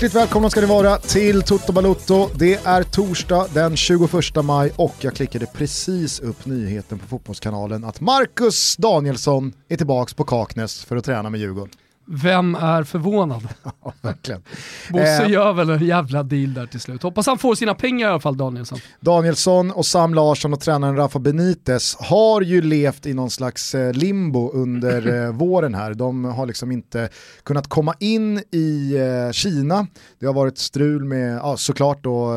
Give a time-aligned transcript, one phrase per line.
[0.00, 2.28] Hjärtligt välkomna ska ni vara till Toto Balotto.
[2.34, 4.10] Det är torsdag den 21
[4.44, 10.24] maj och jag klickade precis upp nyheten på Fotbollskanalen att Marcus Danielsson är tillbaka på
[10.24, 11.70] Kaknäs för att träna med Djurgården.
[12.12, 13.48] Vem är förvånad?
[13.84, 14.42] Ja, verkligen.
[14.90, 15.30] Bosse Eh.
[15.30, 17.02] gör väl en jävla deal där till slut.
[17.02, 18.78] Hoppas han får sina pengar i alla fall Danielsson.
[19.00, 23.92] Danielsson och Sam Larsson och tränaren Rafa Benitez har ju levt i någon slags eh,
[23.92, 25.94] limbo under eh, våren här.
[25.94, 27.08] De har liksom inte
[27.42, 29.86] kunnat komma in i eh, Kina.
[30.20, 32.34] Det har varit strul med, ja, såklart då,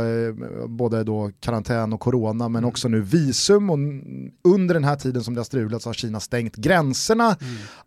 [0.68, 3.78] både då karantän och corona, men också nu visum och
[4.54, 7.36] under den här tiden som det har strulats har Kina stängt gränserna.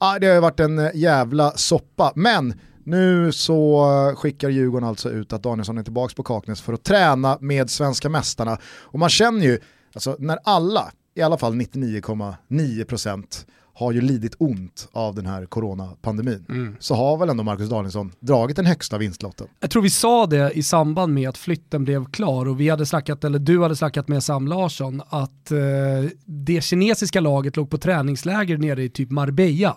[0.00, 3.84] Ja, det har ju varit en jävla soppa, men nu så
[4.16, 8.08] skickar Djurgården alltså ut att Danielsson är tillbaka på Kaknäs för att träna med svenska
[8.08, 8.58] mästarna.
[8.64, 9.58] Och man känner ju,
[9.94, 13.24] alltså när alla, i alla fall 99,9%
[13.74, 18.56] har ju lidit ont av den här coronapandemin, så har väl ändå Marcus Danielsson dragit
[18.56, 19.46] den högsta vinstlotten.
[19.60, 22.86] Jag tror vi sa det i samband med att flytten blev klar och vi hade
[22.86, 25.58] snackat, eller du hade snackat med Sam Larsson, att eh,
[26.24, 29.76] det kinesiska laget låg på träningsläger nere i typ Marbella.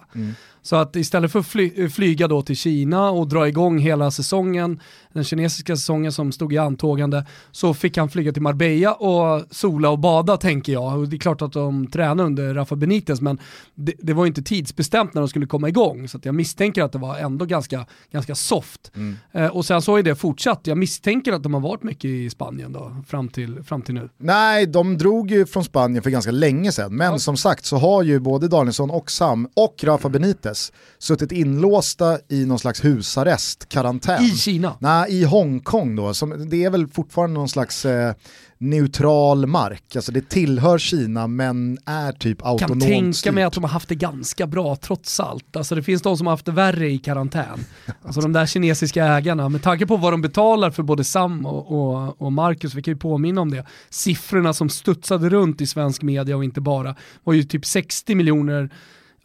[0.69, 4.79] Så att istället för att fly, flyga då till Kina och dra igång hela säsongen,
[5.13, 9.89] den kinesiska säsongen som stod i antågande, så fick han flyga till Marbella och sola
[9.89, 10.99] och bada tänker jag.
[10.99, 13.39] Och det är klart att de tränar under Rafa Benitez, men
[13.75, 16.97] det, det var inte tidsbestämt när de skulle komma igång, så jag misstänker att det
[16.97, 18.91] var ändå ganska, ganska soft.
[19.31, 20.67] Eh, och sen så har ju det fortsatt.
[20.67, 24.09] Jag misstänker att de har varit mycket i Spanien då, fram till, fram till nu.
[24.17, 28.03] Nej, de drog ju från Spanien för ganska länge sedan, men som sagt så har
[28.03, 30.58] ju både Danielsson och Sam och Rafa Benitez
[30.99, 34.23] suttit inlåsta i någon slags husarrest, karantän.
[34.23, 34.77] I Kina.
[34.79, 36.13] Nej, i Hongkong då.
[36.13, 38.13] Som, det är väl fortfarande någon slags eh,
[38.59, 39.95] neutral mark.
[39.95, 43.33] Alltså det tillhör Kina men är typ kan autonomt tänka styrt.
[43.33, 45.55] mig att de har haft det ganska bra trots allt.
[45.55, 47.65] Alltså det finns de som har haft det värre i karantän.
[48.03, 51.71] Alltså de där kinesiska ägarna, med tanke på vad de betalar för både Sam och,
[51.71, 56.01] och, och Marcus, vi kan ju påminna om det, siffrorna som studsade runt i svensk
[56.01, 58.69] media och inte bara, var ju typ 60 miljoner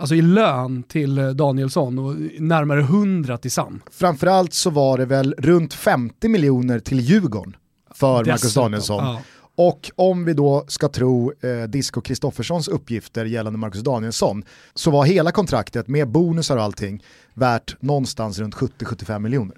[0.04, 3.82] Alltså i lön till eh, Danielsson och närmare 100 till Sam.
[3.90, 7.56] Framförallt så var det väl runt 50 miljoner till Djurgården
[7.94, 9.04] för Marcus Dessutom, Danielsson.
[9.04, 9.22] ja.
[9.56, 14.44] Och om vi då ska tro eh, Disco Kristofferssons uppgifter gällande Marcus Danielsson
[14.74, 17.04] så var hela kontraktet med bonusar och allting
[17.34, 19.56] värt någonstans runt 70-75 miljoner.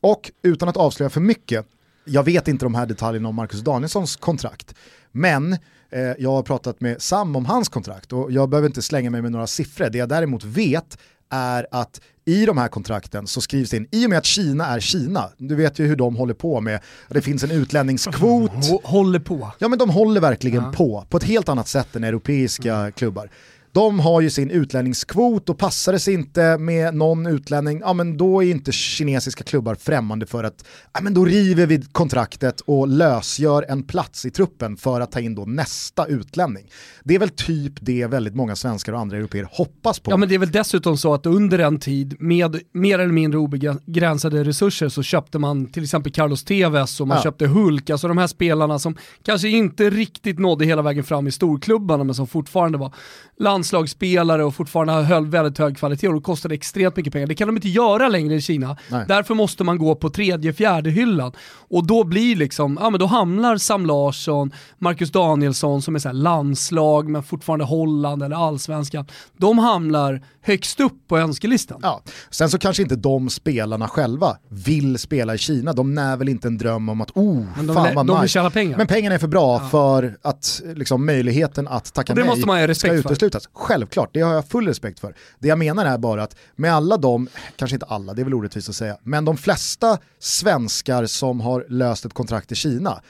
[0.00, 1.66] Och utan att avslöja för mycket,
[2.04, 4.74] jag vet inte de här detaljerna om Marcus Danielssons kontrakt,
[5.12, 5.56] men
[6.18, 9.32] jag har pratat med Sam om hans kontrakt och jag behöver inte slänga mig med
[9.32, 9.90] några siffror.
[9.90, 10.98] Det jag däremot vet
[11.30, 14.66] är att i de här kontrakten så skrivs det in, i och med att Kina
[14.66, 18.80] är Kina, du vet ju hur de håller på med, det finns en utlänningskvot, Hå-
[18.84, 19.52] Håller på.
[19.58, 23.30] Ja men de håller verkligen på, på ett helt annat sätt än europeiska klubbar.
[23.78, 28.16] De har ju sin utlänningskvot och passar det sig inte med någon utlänning, ja men
[28.16, 32.88] då är inte kinesiska klubbar främmande för att, ja men då river vi kontraktet och
[32.88, 36.70] lösgör en plats i truppen för att ta in då nästa utlänning.
[37.04, 40.10] Det är väl typ det väldigt många svenskar och andra europeer hoppas på.
[40.10, 43.38] Ja men det är väl dessutom så att under en tid med mer eller mindre
[43.38, 47.22] obegränsade resurser så köpte man till exempel Carlos Tevez och man Ja.
[47.22, 51.32] köpte Hulk, alltså de här spelarna som kanske inte riktigt nådde hela vägen fram i
[51.32, 52.94] storklubbarna men som fortfarande var
[53.72, 57.26] landslagsspelare och fortfarande höll väldigt hög kvalitet och det kostade extremt mycket pengar.
[57.26, 58.76] Det kan de inte göra längre i Kina.
[58.90, 59.04] Nej.
[59.08, 61.32] Därför måste man gå på tredje, fjärde hyllan.
[61.70, 66.08] Och då blir liksom, ja men då hamnar Sam Larsson, Marcus Danielsson som är så
[66.08, 69.06] här landslag men fortfarande Holland eller allsvenskan.
[69.36, 71.80] De hamnar högst upp på önskelistan.
[71.82, 72.02] Ja.
[72.30, 76.48] Sen så kanske inte de spelarna själva vill spela i Kina, de när väl inte
[76.48, 78.32] en dröm om att oh, Men de fan vill- vad de vill nice.
[78.32, 78.78] tjäna pengar.
[78.78, 82.46] Men pengarna är för bra för att liksom, möjligheten att tacka Och det nej måste
[82.46, 83.40] man ska för.
[83.52, 85.14] Självklart, det har jag full respekt för.
[85.38, 88.34] Det jag menar är bara att med alla de, kanske inte alla, det är väl
[88.34, 93.02] orättvist att säga, men de flesta svenskar som har löst ett kontrakt i Kina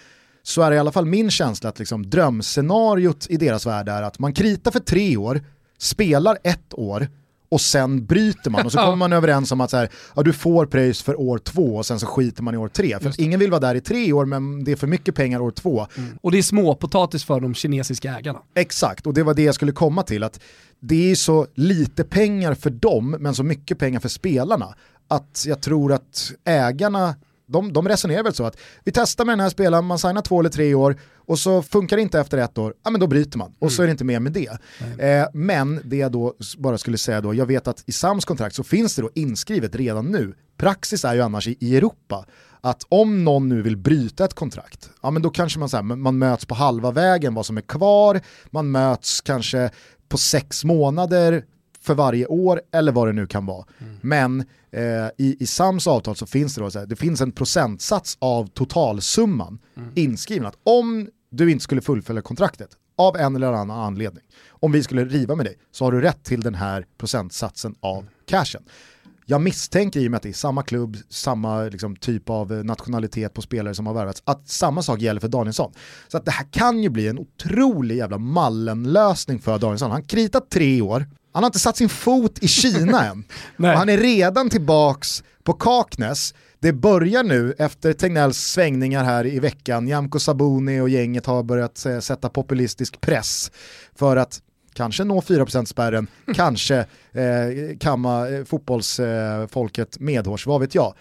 [0.42, 4.02] så är det i alla fall min känsla att liksom drömscenariot i deras värld är
[4.02, 5.44] att man kritar för tre år,
[5.78, 7.08] spelar ett år
[7.48, 10.32] och sen bryter man och så kommer man överens om att så här, ja, du
[10.32, 12.98] får pröjs för år två och sen så skiter man i år tre.
[13.00, 15.50] För ingen vill vara där i tre år men det är för mycket pengar år
[15.50, 15.86] två.
[16.20, 18.38] Och det är småpotatis för de kinesiska ägarna.
[18.54, 20.22] Exakt, och det var det jag skulle komma till.
[20.22, 20.40] att
[20.80, 24.74] Det är så lite pengar för dem men så mycket pengar för spelarna.
[25.08, 27.14] Att jag tror att ägarna,
[27.48, 30.40] de, de resonerar väl så att vi testar med den här spelaren, man signar två
[30.40, 33.38] eller tre år och så funkar det inte efter ett år, ja men då bryter
[33.38, 33.54] man.
[33.58, 34.58] Och så är det inte mer med det.
[34.98, 38.54] Eh, men det jag då bara skulle säga då, jag vet att i Sams kontrakt
[38.54, 42.24] så finns det då inskrivet redan nu, praxis är ju annars i, i Europa,
[42.60, 45.82] att om någon nu vill bryta ett kontrakt, ja men då kanske man, så här,
[45.82, 49.70] man möts på halva vägen vad som är kvar, man möts kanske
[50.08, 51.44] på sex månader
[51.88, 53.64] för varje år eller vad det nu kan vara.
[53.78, 53.96] Mm.
[54.00, 54.40] Men
[54.70, 58.16] eh, i, i Sams avtal så finns det då så här, det finns en procentsats
[58.20, 59.90] av totalsumman mm.
[59.94, 60.46] inskriven.
[60.46, 62.68] Att om du inte skulle fullfölja kontraktet
[62.98, 66.24] av en eller annan anledning, om vi skulle riva med dig, så har du rätt
[66.24, 68.62] till den här procentsatsen av cashen.
[69.30, 73.34] Jag misstänker i och med att det är samma klubb, samma liksom, typ av nationalitet
[73.34, 75.72] på spelare som har värvats, att samma sak gäller för Danielsson.
[76.08, 79.90] Så att det här kan ju bli en otrolig jävla mallenlösning för Danielsson.
[79.90, 83.24] Han kritat tre år, han har inte satt sin fot i Kina än.
[83.56, 86.34] och han är redan tillbaks på Kaknäs.
[86.60, 89.88] Det börjar nu efter Tegnells svängningar här i veckan.
[89.88, 93.50] Jamko Sabuni och gänget har börjat sätta populistisk press
[93.94, 94.40] för att
[94.78, 96.76] kanske nå 4%-spärren, kanske
[97.12, 100.94] eh, kamma eh, fotbollsfolket eh, medhårs, vad vet jag.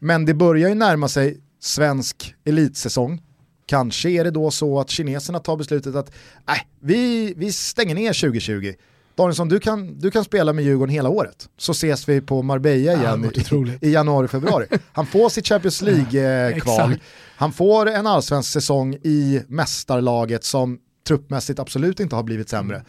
[0.00, 3.22] Men det börjar ju närma sig svensk elitsäsong.
[3.66, 6.12] Kanske är det då så att kineserna tar beslutet att
[6.46, 8.72] nej, vi, vi stänger ner 2020.
[9.20, 11.48] Danielsson, du kan, du kan spela med Djurgården hela året.
[11.56, 14.66] Så ses vi på Marbella igen ja, i, i januari-februari.
[14.92, 16.98] Han får sitt Champions League-kval.
[17.36, 22.76] Han får en allsvensk säsong i mästarlaget som truppmässigt absolut inte har blivit sämre.
[22.76, 22.86] Mm.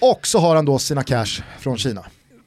[0.00, 2.04] Och så har han då sina cash från Kina.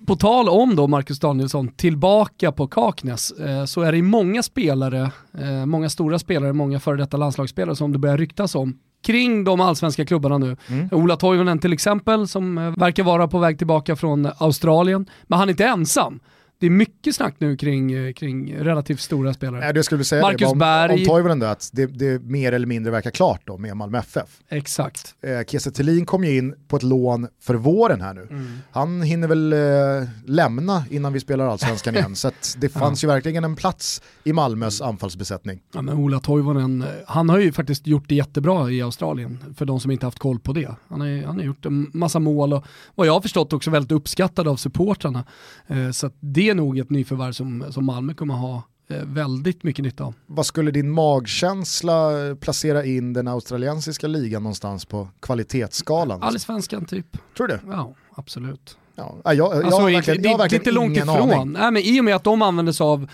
[0.08, 5.12] På tal om då Marcus Danielsson tillbaka på Kaknäs eh, så är det många spelare,
[5.38, 9.62] eh, många stora spelare, många före detta landslagsspelare som det börjar ryktas om kring de
[9.62, 10.58] allsvenska klubbarna nu.
[10.68, 10.90] Mm.
[10.92, 15.50] Ola Toivonen till exempel som eh, verkar vara på väg tillbaka från Australien, men han
[15.50, 16.20] är inte ensam
[16.60, 19.66] det är mycket snack nu kring, eh, kring relativt stora spelare.
[19.66, 20.94] Ja, det skulle säga Marcus det, Berg.
[20.94, 24.40] Om, om Toivonen att det, det mer eller mindre verkar klart då med Malmö FF.
[24.50, 25.16] Exakt.
[25.22, 28.22] Eh, Kiese Thelin kom ju in på ett lån för våren här nu.
[28.22, 28.58] Mm.
[28.72, 33.44] Han hinner väl eh, lämna innan vi spelar allsvenskan igen, så det fanns ju verkligen
[33.44, 35.60] en plats i Malmös anfallsbesättning.
[35.74, 39.66] Ja, men Ola Toivonen, eh, han har ju faktiskt gjort det jättebra i Australien, för
[39.66, 40.76] de som inte haft koll på det.
[40.88, 42.66] Han har, han har gjort en massa mål och
[42.96, 45.24] vad jag har förstått också väldigt uppskattad av supportrarna.
[45.68, 49.84] Eh, så det är nog ett nyförvärv som, som Malmö kommer ha eh, väldigt mycket
[49.84, 50.14] nytta av.
[50.26, 56.24] Vad skulle din magkänsla placera in den australiensiska ligan någonstans på kvalitetsskalan?
[56.24, 57.18] Allsvenskan typ.
[57.38, 58.78] Tror du Ja, absolut.
[58.96, 61.32] Ja, jag, jag, alltså, jag, verkligen, jag har verkligen inte långt ifrån.
[61.32, 61.52] Aning.
[61.52, 63.08] Nej, men I och med att de använder sig av eh,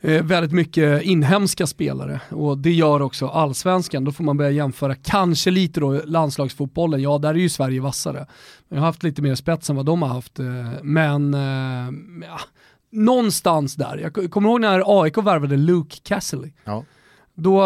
[0.00, 4.04] väldigt mycket inhemska spelare och det gör också allsvenskan.
[4.04, 8.26] Då får man börja jämföra, kanske lite då landslagsfotbollen, ja där är ju Sverige vassare.
[8.68, 10.46] Vi har haft lite mer spets än vad de har haft, eh,
[10.82, 11.90] men eh,
[12.28, 12.40] ja,
[12.90, 13.98] någonstans där.
[13.98, 16.52] Jag kommer ihåg när AIK värvade Luke Castley.
[16.64, 16.84] Ja.
[17.34, 17.60] Då,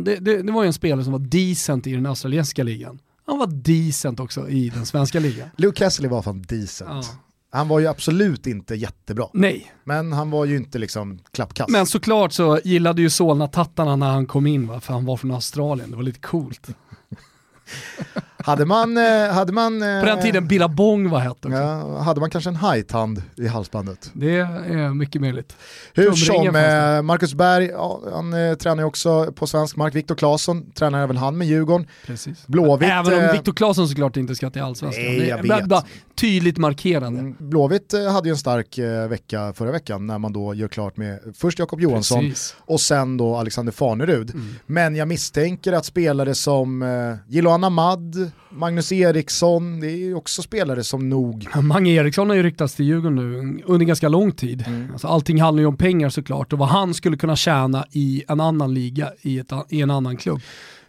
[0.00, 2.98] det, det, det var ju en spelare som var decent i den australiensiska ligan.
[3.26, 5.48] Han var decent också i den svenska ligan.
[5.56, 6.90] Luke Castley var fan decent.
[6.90, 7.18] Ja.
[7.54, 9.28] Han var ju absolut inte jättebra.
[9.32, 9.72] Nej.
[9.84, 11.70] Men han var ju inte liksom klappkast.
[11.70, 14.80] Men såklart så gillade ju Solna-tattarna när han kom in va?
[14.80, 16.68] för han var från Australien, det var lite coolt.
[18.36, 18.96] hade man...
[18.96, 21.36] Eh, hade man På den tiden Billabong var hett.
[21.40, 24.10] Ja, hade man kanske en hajtand i halsbandet?
[24.12, 25.56] Det är mycket möjligt.
[25.94, 29.94] Hur som, eh, Marcus Berg, ja, han eh, tränar ju också på svensk mark.
[29.94, 31.86] Viktor Claesson tränar även han med Djurgården.
[32.06, 32.46] Precis.
[32.46, 35.04] Blåvitt, även om eh, Viktor Claesson såklart inte ska till allsvenskan.
[35.04, 35.84] Nej, jag vet.
[36.14, 37.20] Tydligt markerande.
[37.20, 40.68] Mm, Blåvitt eh, hade ju en stark eh, vecka förra veckan när man då gör
[40.68, 42.56] klart med först Jakob Johansson Precis.
[42.58, 44.30] och sen då Alexander Farnerud.
[44.30, 44.54] Mm.
[44.66, 46.88] Men jag misstänker att spelare som eh,
[47.34, 51.48] Jiloan Ahmad, Magnus Eriksson, det är ju också spelare som nog...
[51.62, 54.64] Mange Eriksson har ju ryktats till Djurgården nu under ganska lång tid.
[54.66, 54.92] Mm.
[54.92, 58.40] Alltså, allting handlar ju om pengar såklart och vad han skulle kunna tjäna i en
[58.40, 60.40] annan liga, i, ett, i en annan klubb.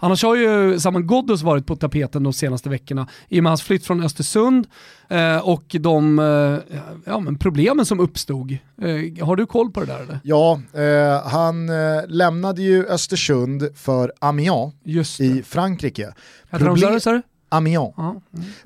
[0.05, 3.62] Annars har ju Saman Ghoddos varit på tapeten de senaste veckorna i och med hans
[3.62, 4.67] flytt från Östersund
[5.09, 8.51] eh, och de eh, ja, men problemen som uppstod.
[8.51, 10.19] Eh, har du koll på det där eller?
[10.24, 16.13] Ja, eh, han eh, lämnade ju Östersund för Amiens i Frankrike.
[16.50, 17.21] Problem du?
[17.50, 17.97] Amiens.
[17.97, 18.21] Mm.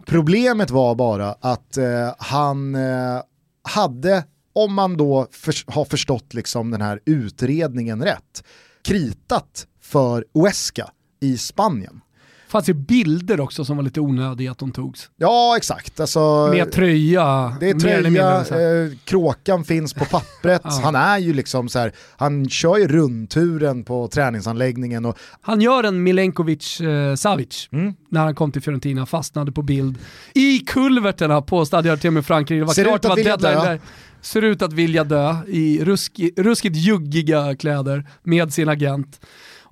[0.05, 2.77] Problemet var bara att eh, han
[3.63, 8.43] hade, om man då för, har förstått liksom den här utredningen rätt,
[8.83, 10.89] kritat för Uesca
[11.19, 12.01] i Spanien.
[12.49, 15.09] Det fanns ju bilder också som var lite onödiga att de togs.
[15.17, 15.99] Ja exakt.
[15.99, 17.57] Alltså, Med tröja.
[17.59, 20.79] Det är tröja, eh, kråkan finns på pappret, ja.
[20.83, 25.05] han är ju liksom så här, han kör ju rundturen på träningsanläggningen.
[25.05, 25.17] Och...
[25.41, 27.15] Han gör en Milenkovic eh,
[27.71, 27.93] mm.
[28.09, 29.97] när han kom till Fiorentina, fastnade på bild
[30.33, 32.59] i kulverterna på Stadio Artemio Frankrike.
[32.59, 33.77] Det var Ser klart ut att vilja dö.
[34.21, 39.19] Ser ut att vilja dö i ruski, ruskigt juggiga kläder med sin agent.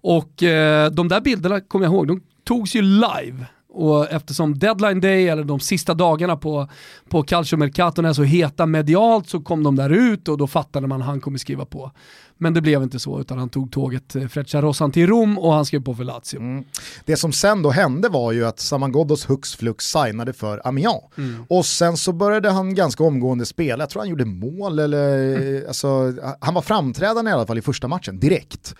[0.07, 3.45] Och eh, de där bilderna kommer jag ihåg, de togs ju live.
[3.69, 6.67] Och eftersom deadline day, eller de sista dagarna på,
[7.09, 10.87] på Calcio Mercato, är så heta medialt så kom de där ut och då fattade
[10.87, 11.91] man att han kommer skriva på.
[12.37, 15.65] Men det blev inte så, utan han tog tåget eh, Frecciarosan till Rom och han
[15.65, 16.37] skrev på för Lazio.
[16.37, 16.63] Mm.
[17.05, 21.03] Det som sen då hände var ju att Saman Ghoddos hux flux signade för Amiens.
[21.17, 21.45] Mm.
[21.49, 25.63] Och sen så började han ganska omgående spela, jag tror han gjorde mål eller, mm.
[25.67, 28.75] alltså, han var framträdande i alla fall i första matchen, direkt.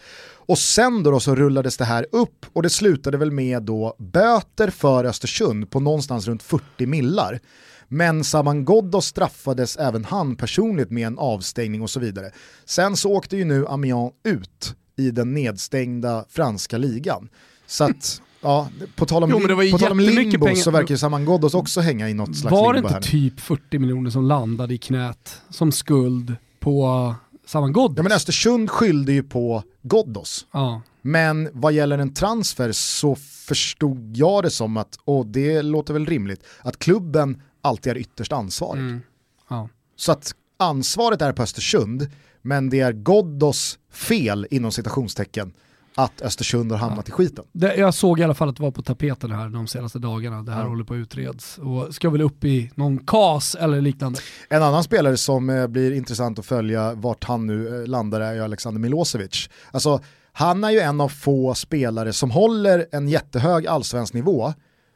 [0.47, 3.95] Och sen då, då, så rullades det här upp och det slutade väl med då
[3.99, 7.39] böter för Östersund på någonstans runt 40 millar.
[7.87, 12.31] Men Saman Ghoddos straffades även han personligt med en avstängning och så vidare.
[12.65, 17.29] Sen så åkte ju nu Amiens ut i den nedstängda franska ligan.
[17.67, 20.61] Så att, ja, på tal om, jo, på tal om limbo pengar.
[20.61, 23.39] så verkar ju Saman Ghoddos också hänga i något slags Var limbo det inte typ
[23.39, 27.15] 40 miljoner som landade i knät som skuld på
[27.45, 27.97] Saman Ghoddos?
[27.97, 30.45] Ja men Östersund skyllde ju på Ghoddos.
[30.51, 30.81] Ja.
[31.01, 33.15] Men vad gäller en transfer så
[33.47, 38.33] förstod jag det som att, och det låter väl rimligt, att klubben alltid är ytterst
[38.33, 38.81] ansvarig.
[38.81, 39.01] Mm.
[39.49, 39.69] Ja.
[39.95, 42.09] Så att ansvaret är på Östersund,
[42.41, 45.53] men det är Ghoddos fel inom citationstecken
[45.97, 47.13] att Östersund har hamnat ja.
[47.13, 47.45] i skiten.
[47.51, 50.43] Det, jag såg i alla fall att det var på tapeten här de senaste dagarna.
[50.43, 50.67] Det här ja.
[50.67, 54.19] håller på att utreds och ska väl upp i någon KAS eller liknande.
[54.49, 58.41] En annan spelare som eh, blir intressant att följa vart han nu eh, landar är
[58.41, 59.49] Alexander Milosevic.
[59.71, 64.53] Alltså, han är ju en av få spelare som håller en jättehög allsvensk nivå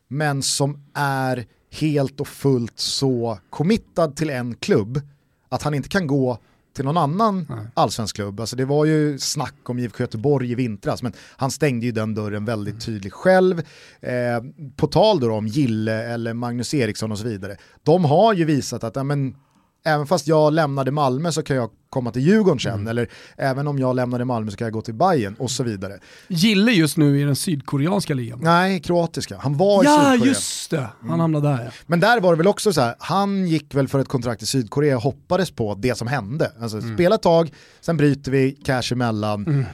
[0.08, 5.02] men som är helt och fullt så committad till en klubb
[5.50, 6.38] att han inte kan gå
[6.76, 7.66] till någon annan Nej.
[7.74, 8.40] allsvensk klubb.
[8.40, 12.14] Alltså det var ju snack om IFK Göteborg i vintras, men han stängde ju den
[12.14, 12.80] dörren väldigt mm.
[12.80, 13.60] tydligt själv.
[14.02, 14.44] Eh,
[14.76, 18.84] på tal då om Gille eller Magnus Eriksson och så vidare, de har ju visat
[18.84, 19.36] att ja, men,
[19.86, 22.88] även fast jag lämnade Malmö så kan jag komma till Djurgården sen, mm.
[22.88, 26.00] eller även om jag lämnade Malmö så kan jag gå till Bayern och så vidare.
[26.28, 28.40] Gille just nu i den sydkoreanska ligan?
[28.42, 29.38] Nej, kroatiska.
[29.38, 30.16] Han var ja, i Sydkorea.
[30.16, 30.90] Ja, just det.
[31.00, 31.20] Han mm.
[31.20, 31.72] hamnade där ja.
[31.86, 34.46] Men där var det väl också så här, han gick väl för ett kontrakt i
[34.46, 36.52] Sydkorea och hoppades på det som hände.
[36.62, 36.96] Alltså mm.
[36.96, 39.46] spela ett tag, sen bryter vi, cash emellan.
[39.48, 39.66] Mm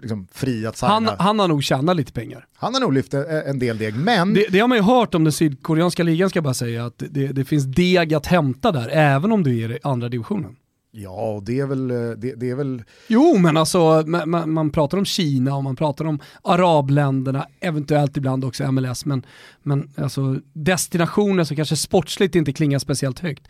[0.00, 0.92] liksom fri att signa.
[0.92, 2.46] Han, han har nog tjänat lite pengar.
[2.56, 4.34] Han har nog lyft en del deg, men...
[4.34, 7.02] Det, det har man ju hört om den sydkoreanska ligan ska jag bara säga, att
[7.10, 10.56] det, det finns deg att hämta där, även om du är i andra divisionen.
[10.98, 11.88] Ja, och det är väl...
[11.88, 12.82] Det, det är väl...
[13.06, 18.44] Jo, men alltså man, man, pratar om Kina och man pratar om arabländerna, eventuellt ibland
[18.44, 19.26] också MLS, men,
[19.62, 23.48] men alltså destinationer som kanske sportsligt inte klingar speciellt högt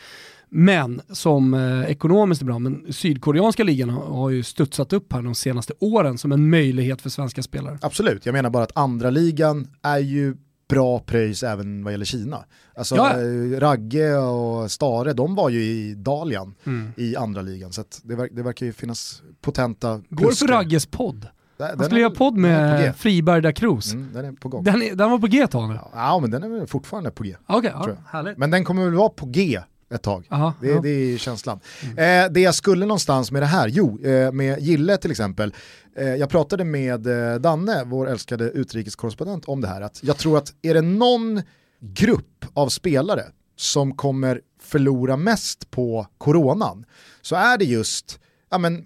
[0.49, 2.59] men som eh, ekonomiskt är bra.
[2.59, 7.03] Men sydkoreanska ligan har, har, ju studsat upp här de senaste åren som en möjlighet
[7.03, 7.79] för svenska spelare.
[7.83, 10.37] Absolut, jag menar bara att andra ligan är ju
[10.69, 12.45] bra pröjs även vad gäller Kina.
[12.75, 13.21] Alltså ja.
[13.21, 16.93] Eh, Ragge och Stare, de var ju i Dalian mm.
[16.97, 21.29] i andra ligan så det, det verkar ju finnas potenta Går för Ragges podd?
[21.59, 23.93] Han skulle göra podd med Friberg da Cruz.
[23.93, 24.65] Mm, den är på gång.
[24.65, 25.79] Den, är, den var på G ett tag nu?
[25.95, 27.37] Ja, men den är fortfarande på G.
[27.47, 28.39] Okej, okay, ja, härligt.
[28.39, 30.27] Men den kommer väl vara på G ett tag.
[30.31, 30.81] Aha, det, ja.
[30.81, 31.61] det är känslan.
[31.83, 32.25] Mm.
[32.25, 35.55] Eh, det jag skulle någonstans med det här, jo, eh, med Gille till exempel,
[35.97, 40.39] eh, jag pratade med eh, Danne, vår älskade utrikeskorrespondent, om det här, att jag tror
[40.39, 41.43] att är det någon
[41.81, 43.25] grupp av spelare
[43.57, 46.85] som kommer förlora mest på coronan,
[47.23, 48.85] så är det just ja, men,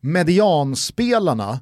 [0.00, 1.60] medianspelarna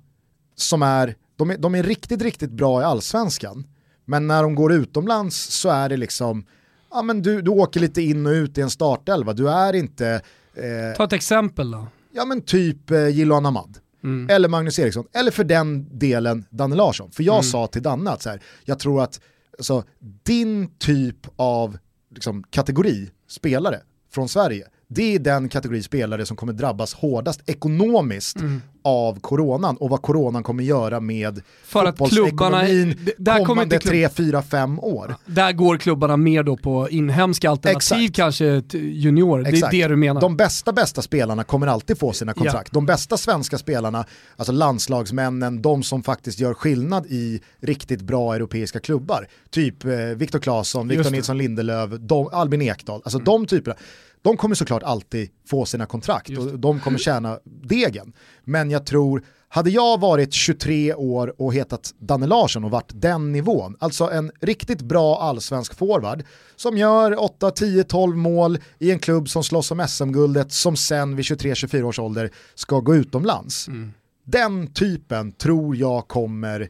[0.57, 3.67] som är, de är, de är riktigt, riktigt bra i allsvenskan,
[4.05, 6.45] men när de går utomlands så är det liksom
[6.93, 10.21] ja, men du, du åker lite in och ut i en startelva, du är inte...
[10.55, 11.87] Eh, Ta ett exempel då.
[12.13, 13.79] Ja men typ eh, Gillan Ahmad.
[14.05, 14.31] Mm.
[14.31, 17.11] Eller Magnus Eriksson, eller för den delen Danne Larsson.
[17.11, 17.43] För jag mm.
[17.43, 19.21] sa till Danne att så här, jag tror att
[19.59, 19.85] alltså,
[20.25, 21.79] din typ av
[22.11, 23.81] liksom, kategori spelare
[24.11, 29.77] från Sverige, det är den kategori spelare som kommer drabbas hårdast ekonomiskt mm av coronan
[29.77, 35.15] och vad coronan kommer göra med För fotbollsekonomin där kommande tre, fyra, fem år.
[35.27, 38.17] Där går klubbarna mer då på inhemska alternativ Exakt.
[38.17, 40.21] kanske junior, det är det du menar.
[40.21, 42.69] De bästa bästa spelarna kommer alltid få sina kontrakt.
[42.73, 42.75] Ja.
[42.75, 44.05] De bästa svenska spelarna,
[44.37, 50.39] alltså landslagsmännen, de som faktiskt gör skillnad i riktigt bra europeiska klubbar, typ eh, Viktor
[50.39, 53.25] Claesson, Victor Nilsson Lindelöf, de, Albin Ekdal, alltså mm.
[53.25, 53.77] de typerna
[54.23, 58.13] de kommer såklart alltid få sina kontrakt och de kommer tjäna degen.
[58.45, 63.33] Men jag tror, hade jag varit 23 år och hetat Danne Larsson och varit den
[63.33, 66.25] nivån, alltså en riktigt bra allsvensk forward
[66.57, 71.17] som gör 8, 10, 12 mål i en klubb som slåss om SM-guldet som sen
[71.17, 73.69] vid 23-24 års ålder ska gå utomlands.
[73.69, 73.93] Mm.
[74.25, 76.69] Den typen tror jag kommer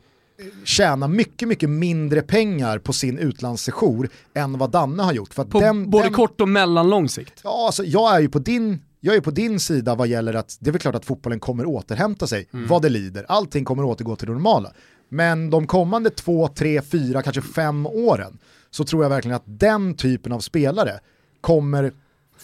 [0.64, 5.34] tjäna mycket, mycket mindre pengar på sin utlandssejour än vad Danne har gjort.
[5.34, 7.40] För på den, både den, kort och mellanlång sikt?
[7.44, 10.56] Ja, alltså, jag är ju på din jag är på din sida vad gäller att
[10.60, 12.68] det är väl klart att fotbollen kommer återhämta sig mm.
[12.68, 13.26] vad det lider.
[13.28, 14.72] Allting kommer återgå till det normala.
[15.08, 18.38] Men de kommande två, tre, fyra, kanske fem åren
[18.70, 21.00] så tror jag verkligen att den typen av spelare
[21.40, 21.92] kommer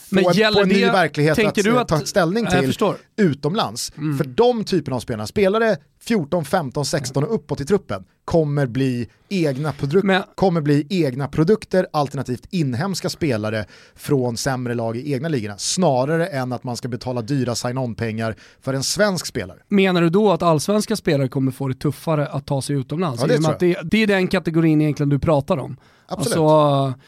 [0.08, 2.74] få, en, få en ny verklighet att, du att ta ställning till
[3.16, 3.92] utomlands.
[3.98, 4.18] Mm.
[4.18, 9.08] För de typerna av spelare, spelare 14, 15, 16 och uppåt i truppen kommer bli
[9.28, 10.22] egna, produk Men...
[10.34, 16.52] kommer bli egna produkter alternativt inhemska spelare från sämre lag i egna ligorna snarare än
[16.52, 19.58] att man ska betala dyra sign-on-pengar för en svensk spelare.
[19.68, 23.22] Menar du då att allsvenska spelare kommer få det tuffare att ta sig utomlands?
[23.22, 23.60] Ja, det, tror jag.
[23.60, 25.76] Det, det är den kategorin egentligen du pratar om.
[26.06, 26.38] Absolut.
[26.38, 27.00] Alltså,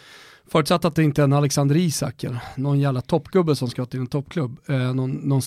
[0.51, 4.01] Förutsatt att det inte är en Alexander Isak eller någon jävla toppgubbe som ska till
[4.01, 4.59] en toppklubb.
[4.69, 5.43] Eh, någon, någon...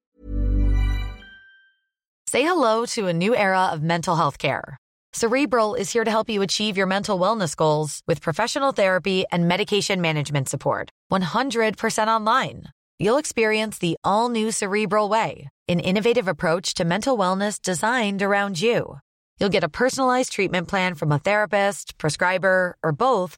[2.32, 4.78] Say hello to a new era of mental health care.
[5.16, 9.48] Cerebral is here to help you achieve your mental wellness goals with professional therapy and
[9.48, 10.90] medication management support.
[11.12, 12.64] 100% online.
[12.98, 18.62] You'll experience the all new Cerebral way, an innovative approach to mental wellness designed around
[18.62, 18.98] you.
[19.40, 23.38] You'll get a personalized treatment plan from a therapist, prescriber, or both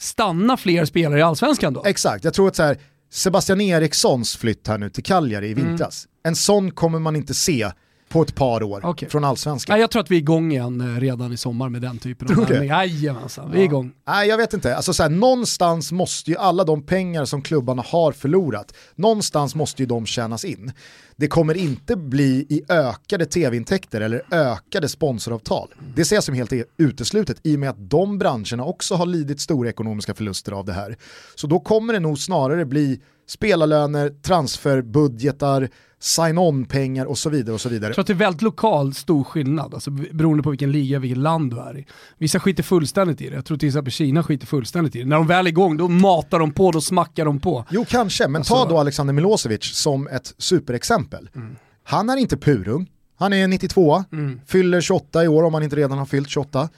[0.00, 1.84] stanna fler spelare i allsvenskan då?
[1.84, 2.78] Exakt, jag tror att så här
[3.12, 5.66] Sebastian Erikssons flytt här nu till Cagliari i mm.
[5.66, 6.30] vintras, mm.
[6.30, 7.70] en sån kommer man inte se
[8.10, 9.08] på ett par år okay.
[9.08, 9.80] från allsvenskan.
[9.80, 12.42] Jag tror att vi är igång igen eh, redan i sommar med den typen tror
[12.42, 12.68] av handling.
[12.68, 13.92] Jajamensan, vi är igång.
[14.06, 14.76] Nej, jag vet inte.
[14.76, 19.82] Alltså, så här, någonstans måste ju alla de pengar som klubbarna har förlorat, någonstans måste
[19.82, 20.72] ju de tjänas in.
[21.16, 25.68] Det kommer inte bli i ökade tv-intäkter eller ökade sponsoravtal.
[25.96, 29.40] Det ser jag som helt uteslutet i och med att de branscherna också har lidit
[29.40, 30.96] stora ekonomiska förluster av det här.
[31.34, 35.68] Så då kommer det nog snarare bli spelarlöner, transferbudgetar,
[36.00, 37.54] sign-on-pengar och så vidare.
[37.54, 37.88] och så vidare.
[37.88, 41.18] Jag tror att det är väldigt lokal stor skillnad, alltså, beroende på vilken liga, vilket
[41.18, 41.86] land du är i.
[42.18, 45.04] Vissa skiter fullständigt i det, jag tror till exempel Kina skiter fullständigt i det.
[45.04, 47.64] När de väl är igång, då matar de på, då smackar de på.
[47.70, 48.54] Jo kanske, men alltså...
[48.54, 51.30] ta då Alexander Milosevic som ett superexempel.
[51.34, 51.56] Mm.
[51.84, 54.40] Han är inte purung, han är 92, mm.
[54.46, 56.68] fyller 28 i år om han inte redan har fyllt 28.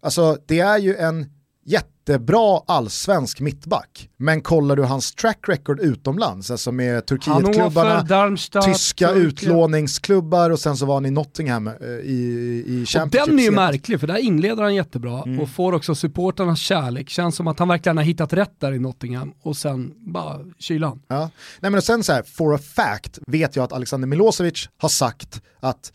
[0.00, 1.26] Alltså det är ju en
[1.66, 4.08] jättebra allsvensk mittback.
[4.16, 9.26] Men kollar du hans track record utomlands, alltså med Turkietklubbarna, tyska Turkiet.
[9.26, 13.22] utlåningsklubbar och sen så var han i Nottingham eh, i, i Championship.
[13.22, 15.40] Och den är ju märklig för där inleder han jättebra mm.
[15.40, 17.08] och får också supporternas kärlek.
[17.08, 21.02] Känns som att han verkligen har hittat rätt där i Nottingham och sen bara kylan.
[21.08, 21.30] Ja.
[21.60, 24.88] Nej men och sen så här, for a fact vet jag att Alexander Milosevic har
[24.88, 25.92] sagt att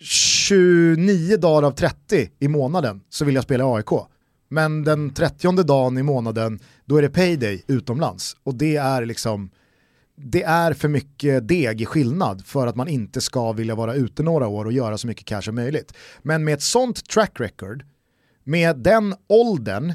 [0.00, 4.11] 29 dagar av 30 i månaden så vill jag spela i AIK.
[4.52, 8.36] Men den 30 dagen i månaden, då är det payday utomlands.
[8.42, 9.50] Och det är liksom,
[10.16, 14.22] det är för mycket deg i skillnad för att man inte ska vilja vara ute
[14.22, 15.94] några år och göra så mycket cash som möjligt.
[16.22, 17.84] Men med ett sånt track record,
[18.44, 19.94] med den åldern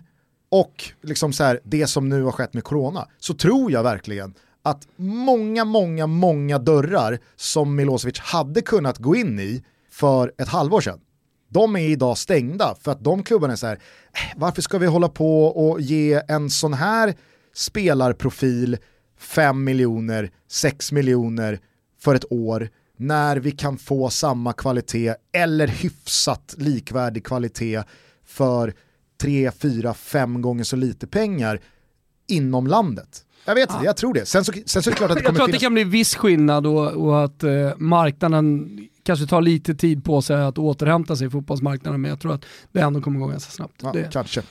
[0.49, 4.33] och liksom så här, det som nu har skett med corona, så tror jag verkligen
[4.63, 10.81] att många, många, många dörrar som Milosevic hade kunnat gå in i för ett halvår
[10.81, 10.99] sedan,
[11.49, 14.85] de är idag stängda för att de klubbarna är så här, äh, varför ska vi
[14.85, 17.15] hålla på och ge en sån här
[17.53, 18.77] spelarprofil
[19.19, 21.59] 5 miljoner, 6 miljoner
[21.99, 27.83] för ett år när vi kan få samma kvalitet eller hyfsat likvärdig kvalitet
[28.25, 28.73] för
[29.21, 31.59] 3, 4, 5 gånger så lite pengar
[32.27, 33.23] inom landet.
[33.45, 33.85] Jag vet inte, ja.
[33.85, 34.25] jag tror det.
[34.25, 35.73] Sen så, sen så är det klart att det kommer Jag tror att det kan
[35.73, 38.69] bli viss skillnad och, och att eh, marknaden
[39.07, 42.45] kanske tar lite tid på sig att återhämta sig i fotbollsmarknaden, men jag tror att
[42.71, 43.73] det ändå kommer gå ganska snabbt.
[43.83, 44.09] Ja, det.
[44.13, 44.41] Kanske.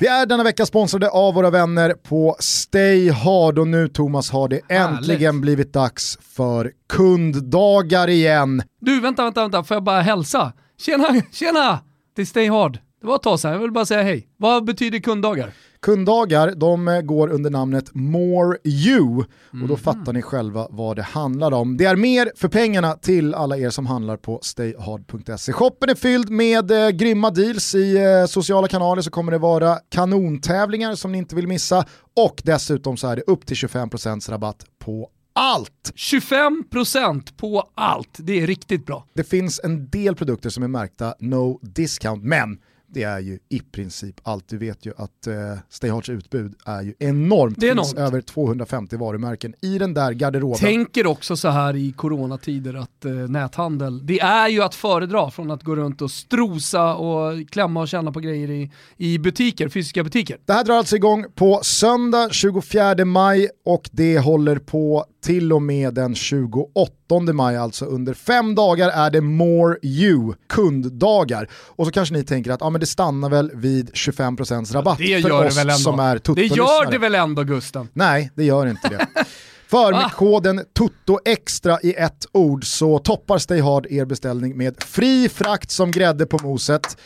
[0.00, 4.48] Vi är denna vecka sponsrade av våra vänner på Stay Hard och nu Thomas har
[4.48, 5.40] det äntligen Härligt.
[5.42, 8.62] blivit dags för kunddagar igen.
[8.80, 10.52] Du, vänta, vänta, vänta, får jag bara hälsa?
[10.78, 11.78] Tjena, tjena!
[12.16, 12.78] Till Stay Hard.
[13.00, 14.28] Det var ett tag sedan, jag vill bara säga hej.
[14.36, 15.52] Vad betyder kunddagar?
[15.82, 19.76] Kunddagar de eh, går under namnet More You och då Mhm.
[19.76, 21.76] fattar ni själva vad det handlar om.
[21.76, 25.52] Det är mer för pengarna till alla er som handlar på stayhard.se.
[25.52, 29.76] Shoppen är fylld med eh, grymma deals i eh, sociala kanaler så kommer det vara
[29.88, 31.84] kanontävlingar som ni inte vill missa
[32.16, 35.92] och dessutom så är det upp till 25% rabatt på allt.
[35.94, 39.06] 25% på allt, det är riktigt bra.
[39.14, 42.58] Det finns en del produkter som är märkta no discount, men
[42.90, 44.48] det är ju i princip allt.
[44.48, 45.34] Du vet ju att eh,
[45.68, 47.60] Stayhards utbud är ju enormt.
[47.60, 48.08] Det finns enormt.
[48.08, 50.58] över 250 varumärken i den där garderoben.
[50.58, 55.50] Tänker också så här i coronatider att eh, näthandel, det är ju att föredra från
[55.50, 60.04] att gå runt och strosa och klämma och känna på grejer i, i butiker, fysiska
[60.04, 60.38] butiker.
[60.44, 65.62] Det här drar alltså igång på söndag 24 maj och det håller på till och
[65.62, 66.92] med den 28
[67.32, 71.48] maj, alltså under fem dagar är det More You, kunddagar.
[71.52, 75.22] Och så kanske ni tänker att ah, men det stannar väl vid 25% rabatt Det
[75.22, 75.78] för gör oss det väl ändå?
[75.78, 76.56] som är det Toto-lyssnare.
[76.84, 77.88] gör det väl ändå Gusten?
[77.92, 79.06] Nej, det gör inte det.
[79.70, 84.82] För med koden TOTO extra i ett ord så toppar Stay Hard er beställning med
[84.82, 86.96] fri frakt som grädde på moset.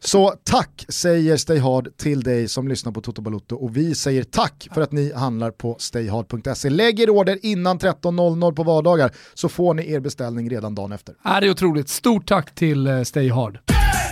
[0.00, 4.22] Så tack säger Stay Hard till dig som lyssnar på Toto Balotto och vi säger
[4.22, 6.70] tack för att ni handlar på stayhard.se.
[6.70, 11.14] Lägg er order innan 13.00 på vardagar så får ni er beställning redan dagen efter.
[11.24, 11.88] Är det är otroligt.
[11.88, 13.58] Stort tack till eh, Stay Hard.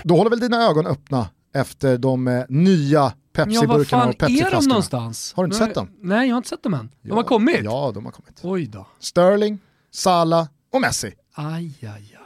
[0.05, 4.35] Då håller väl dina ögon öppna efter de eh, nya Pepsi-burkarna fan och är de
[4.35, 4.69] Pepsi-flaskorna.
[4.69, 5.33] någonstans?
[5.37, 5.89] Har du inte Nej, sett dem?
[6.01, 6.91] Nej, jag har inte sett dem än.
[7.03, 7.61] De Ja, har kommit?
[7.65, 8.41] Ja, de har kommit.
[8.43, 8.87] Oj då.
[8.99, 9.59] Sterling,
[9.91, 11.15] Salah och Messi.
[11.35, 12.17] Aj, aj, aj.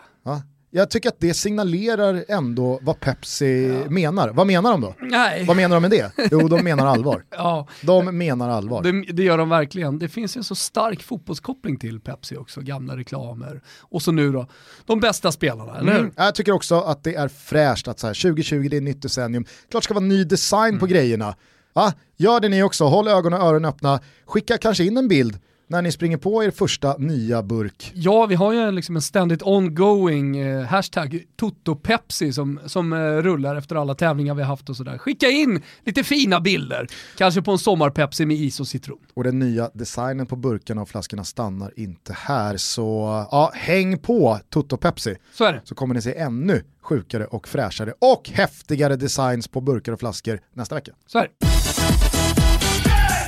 [0.75, 0.81] Ja.
[0.81, 4.29] Jag tycker att det signalerar ändå vad Pepsi menar.
[4.29, 4.95] Vad menar de då?
[5.01, 5.45] Nej.
[5.45, 6.13] Vad menar de med det?
[6.31, 7.25] Jo, de menar allvar.
[7.31, 8.83] Ja, De menar allvar.
[8.83, 9.99] det, det gör de verkligen.
[9.99, 13.63] Det finns en så stark fotbollskoppling till Pepsi också, gamla reklamer.
[13.81, 14.47] Och så nu då,
[14.87, 15.99] de bästa spelarna, eller?
[15.99, 16.13] Mm.
[16.17, 19.45] Jag tycker också att det är fräscht att så här, 2020 det är nytt decennium.
[19.45, 21.35] Klart det ska vara ny design på grejerna.
[21.75, 24.01] Ja, gör det ni också, håll ögon och öron öppna.
[24.27, 25.39] Skicka kanske in en bild
[25.75, 27.93] när ni springer på er första nya burk.
[27.95, 33.57] Ja, vi har ju liksom en ständigt ongoing eh, hashtag TotoPepsi som, som eh, rullar
[33.57, 34.99] efter alla tävlingar vi har haft och sådär.
[34.99, 36.87] Skicka in lite fina bilder,
[37.19, 38.99] kanske på en sommarpepsi med is och citron.
[39.15, 42.57] Och den nya designen på burkarna och flaskorna stannar inte här.
[42.57, 45.17] Så ja, häng på Toto Pepsi.
[45.33, 45.61] Så är det.
[45.65, 50.41] så kommer ni se ännu sjukare och fräschare och häftigare designs på burkar och flaskor
[50.53, 50.93] nästa vecka.
[51.07, 51.47] Så är det.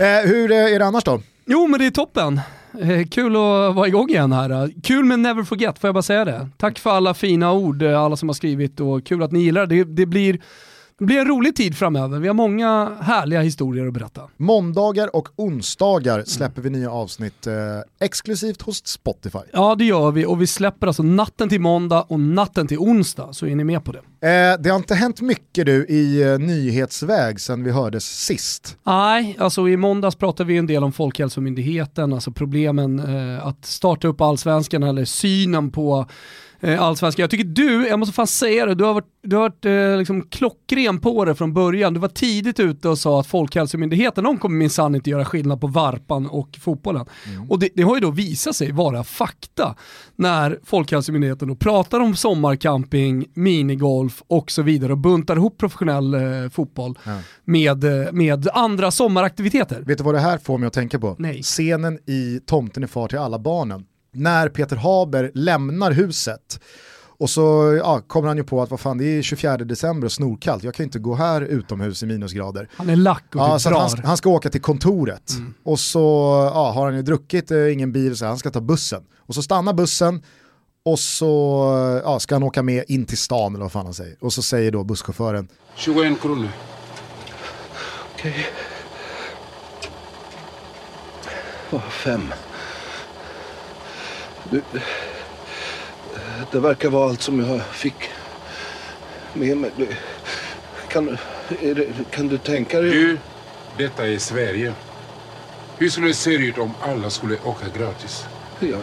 [0.00, 1.20] Eh, hur eh, är det annars då?
[1.48, 2.40] Jo men det är toppen.
[2.80, 4.70] Eh, kul att vara igång igen här.
[4.82, 6.48] Kul med Never Forget, får jag bara säga det.
[6.56, 9.66] Tack för alla fina ord, eh, alla som har skrivit och kul att ni gillar
[9.66, 9.84] det.
[9.84, 10.40] Det blir,
[10.98, 12.18] det blir en rolig tid framöver.
[12.18, 14.22] Vi har många härliga historier att berätta.
[14.36, 17.54] Måndagar och onsdagar släpper vi nya avsnitt eh,
[18.00, 19.38] exklusivt hos Spotify.
[19.52, 23.32] Ja det gör vi och vi släpper alltså natten till måndag och natten till onsdag,
[23.32, 23.98] så är ni med på det.
[24.28, 28.76] Eh, det har inte hänt mycket du i eh, nyhetsväg sedan vi hördes sist.
[28.86, 34.08] Nej, alltså i måndags pratade vi en del om Folkhälsomyndigheten, alltså problemen eh, att starta
[34.08, 36.06] upp allsvenskan eller synen på
[36.62, 37.22] allsvenskan.
[37.22, 39.98] Jag tycker du, jag måste fan säga det, du har varit, du har varit eh,
[39.98, 41.94] liksom klockren på det från början.
[41.94, 45.66] Du var tidigt ute och sa att Folkhälsomyndigheten, de kommer minsann inte göra skillnad på
[45.66, 47.06] varpan och fotbollen.
[47.48, 49.74] Och det, det har ju då visat sig vara fakta
[50.16, 56.50] när Folkhälsomyndigheten då pratar om sommarcamping, minigolf och så vidare och buntar ihop professionell eh,
[56.50, 56.98] fotboll
[57.44, 59.82] med, eh, med andra sommaraktiviteter.
[59.82, 61.16] Vet du vad det här får mig att tänka på?
[61.18, 61.42] Nej.
[61.42, 63.84] Scenen i Tomten är far till alla barnen.
[64.16, 66.60] När Peter Haber lämnar huset
[67.18, 70.12] och så ja, kommer han ju på att vad fan det är 24 december och
[70.12, 72.68] snorkallt, jag kan ju inte gå här utomhus i minusgrader.
[72.76, 75.32] Han är lack och Ja, typ så han, ska- han ska åka till kontoret
[75.64, 76.00] och så
[76.54, 79.02] ja, har han ju druckit, eh, ingen bil, så han ska ta bussen.
[79.18, 80.22] Och så stannar bussen
[80.84, 84.16] och så ja, ska han åka med in till stan eller vad fan han säger.
[84.20, 86.48] Och så säger då busschauffören, 21 kronor.
[88.14, 88.46] Okej.
[91.72, 92.22] Åh, fem.
[94.50, 94.62] Du,
[96.50, 98.10] det verkar vara allt som jag fick
[99.32, 99.70] med mig.
[99.76, 99.88] Du,
[100.88, 101.18] Kan,
[101.60, 102.90] det, kan du tänka dig?
[102.90, 103.18] Du,
[103.78, 104.72] detta är Sverige.
[105.78, 108.24] Hur skulle det se ut om alla skulle åka gratis?
[108.60, 108.76] Ja, ja.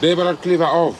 [0.00, 0.96] Det är bara att kliva av.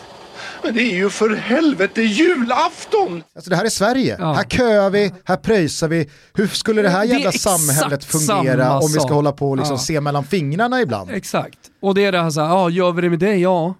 [0.62, 3.23] Men det är ju för helvete julafton!
[3.35, 4.33] alltså det här är Sverige, Ja.
[4.33, 6.11] här köar vi, här pröjsar vi.
[6.35, 9.51] Hur skulle det här Det är jävla exakt samhället fungera om vi ska hålla på
[9.51, 9.83] och liksom Ja.
[9.83, 11.11] se mellan fingrarna ibland?
[11.11, 11.59] Exakt.
[11.83, 13.40] Och det är det här såhär, ja gör vi det med dig?
[13.40, 13.75] Ja.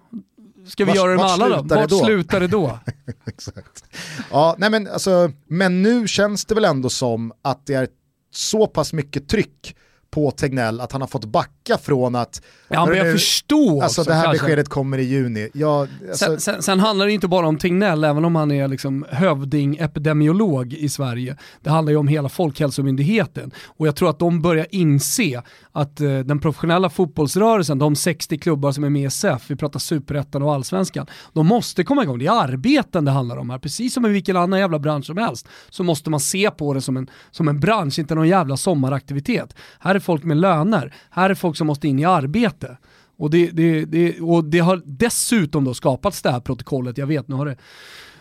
[0.67, 1.55] Ska vi Vart- göra det med alla då?
[1.55, 2.05] slutar det Vart då?
[2.05, 2.79] slutar det då?
[3.27, 3.83] Exakt.
[4.31, 7.87] Ja, nej men, alltså, men nu känns det väl ändå som att det är
[8.33, 9.75] så pass mycket tryck
[10.13, 14.01] på Tegnell att han har fått backa från att Ja, han börjar nu- förstå Alltså
[14.01, 14.43] också, det här kanske.
[14.45, 15.49] beskedet kommer i juni.
[15.53, 18.67] Jag, alltså, Sen, sen, sen handlar det inte bara om Tegnell, även om han är
[18.67, 21.37] liksom hövding-epidemiolog i Sverige.
[21.61, 23.51] Det handlar ju om hela Folkhälsomyndigheten.
[23.67, 28.71] Och jag tror att de börjar inse att eh, den professionella fotbollsrörelsen, de 60 klubbar
[28.71, 32.19] som är med i SF, vi pratar superettan och allsvenskan, de måste komma igång.
[32.19, 33.57] Det är arbeten det handlar om här.
[33.57, 36.81] Precis som i vilken annan jävla bransch som helst så måste man se på det
[36.81, 39.55] som en, som en bransch, inte någon jävla sommaraktivitet.
[39.79, 42.77] Här är folk med löner, här är folk som måste in i arbete.
[43.17, 47.27] Och det, det, det, och det har dessutom då skapats det här protokollet, jag vet,
[47.27, 47.55] nu har det,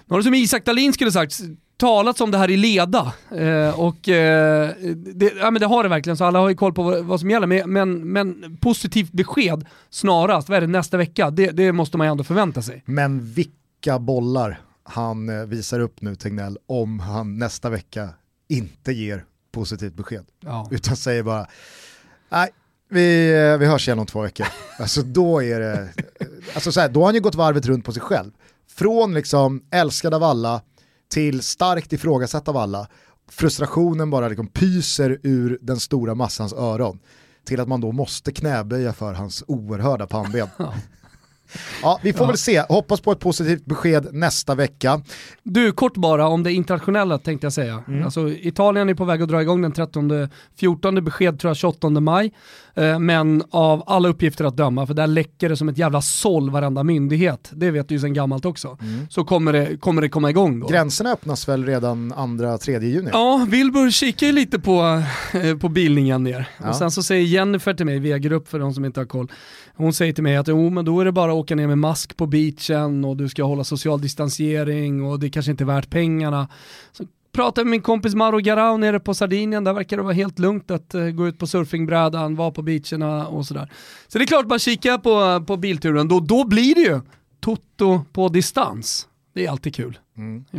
[0.07, 1.40] nu har det som Isak Dahlin skulle sagt,
[1.77, 3.12] talats om det här i leda.
[3.31, 4.71] Eh, och eh,
[5.14, 7.21] det, ja, men det har det verkligen, så alla har ju koll på vad, vad
[7.21, 7.47] som gäller.
[7.47, 11.31] Men, men, men positivt besked snarast, vad är det, nästa vecka?
[11.31, 12.83] Det, det måste man ju ändå förvänta sig.
[12.87, 18.09] Men vilka bollar han eh, visar upp nu Tegnell om han nästa vecka
[18.49, 20.25] inte ger positivt besked.
[20.41, 20.69] Ja.
[20.71, 21.47] Utan säger bara,
[22.29, 22.51] nej,
[22.88, 24.47] vi, eh, vi hörs igen om två veckor.
[24.79, 25.88] Alltså då är det,
[26.55, 28.31] alltså så här, då har han ju gått varvet runt på sig själv.
[28.71, 30.62] Från liksom älskad av alla
[31.12, 32.88] till starkt ifrågasatt av alla.
[33.29, 36.99] Frustrationen bara liksom pyser ur den stora massans öron.
[37.45, 40.49] Till att man då måste knäböja för hans oerhörda pannben.
[41.83, 42.61] Ja, vi får väl se.
[42.69, 45.01] Hoppas på ett positivt besked nästa vecka.
[45.43, 47.83] Du, kort bara om det internationella tänkte jag säga.
[48.05, 51.91] Alltså, Italien är på väg att dra igång den 13, 14 besked tror jag 28
[51.91, 52.33] maj.
[52.75, 56.51] Eh, men av alla uppgifter att döma, för där läcker det som ett jävla såll
[56.51, 58.79] varenda myndighet, det vet du ju sedan gammalt också,
[59.11, 60.67] så kommer det, kommer det komma igång då.
[60.67, 63.11] Gränserna öppnas väl redan 2-3 juni?
[63.13, 66.49] Ja, Wilbur kikar ju lite på, eh, på bildningen ner.
[66.59, 66.69] Ja.
[66.69, 69.33] Och sen så säger Jennifer till mig via grupp för de som inte har koll,
[69.77, 71.79] hon säger till mig att jo men då är det bara att åka ner med
[71.79, 75.91] mask på beachen och du ska hålla social distansering och det kanske inte är värt
[75.91, 76.49] pengarna.
[76.93, 80.38] Så pratade med min kompis Maro Garau nere på Sardinien, där verkar det vara helt
[80.38, 83.73] lugnt att eh, gå ut på surfingbrädan, vara på beacherna och sådär.
[84.09, 87.01] Så det är klart man kikar på, på bilturen, då, då blir det ju
[87.40, 89.09] Toto på distans.
[89.35, 89.99] Det är alltid kul.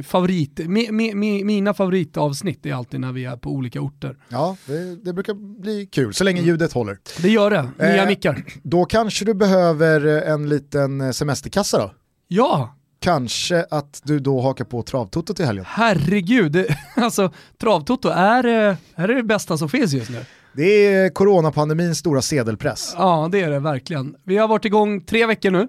[0.03, 4.17] Favorit, mi, mi, mi, mina favoritavsnitt är alltid när vi är på olika orter.
[4.29, 6.97] Ja, det, det brukar bli kul, så länge ljudet håller.
[7.21, 8.43] Det gör det, nya Eh, mickar.
[8.63, 11.91] Då kanske du behöver en liten semesterkassa då?
[12.27, 15.65] Ja, Kanske att du då hakar på travtotot i helgen.
[15.67, 16.65] herregud.
[16.95, 20.25] Alltså, travtoto är, eh, är det bästa som finns just nu.
[20.53, 22.95] Det är coronapandemins stora sedelpress.
[22.97, 24.15] Ja, det är det verkligen.
[24.23, 25.67] Vi har varit igång tre veckor nu.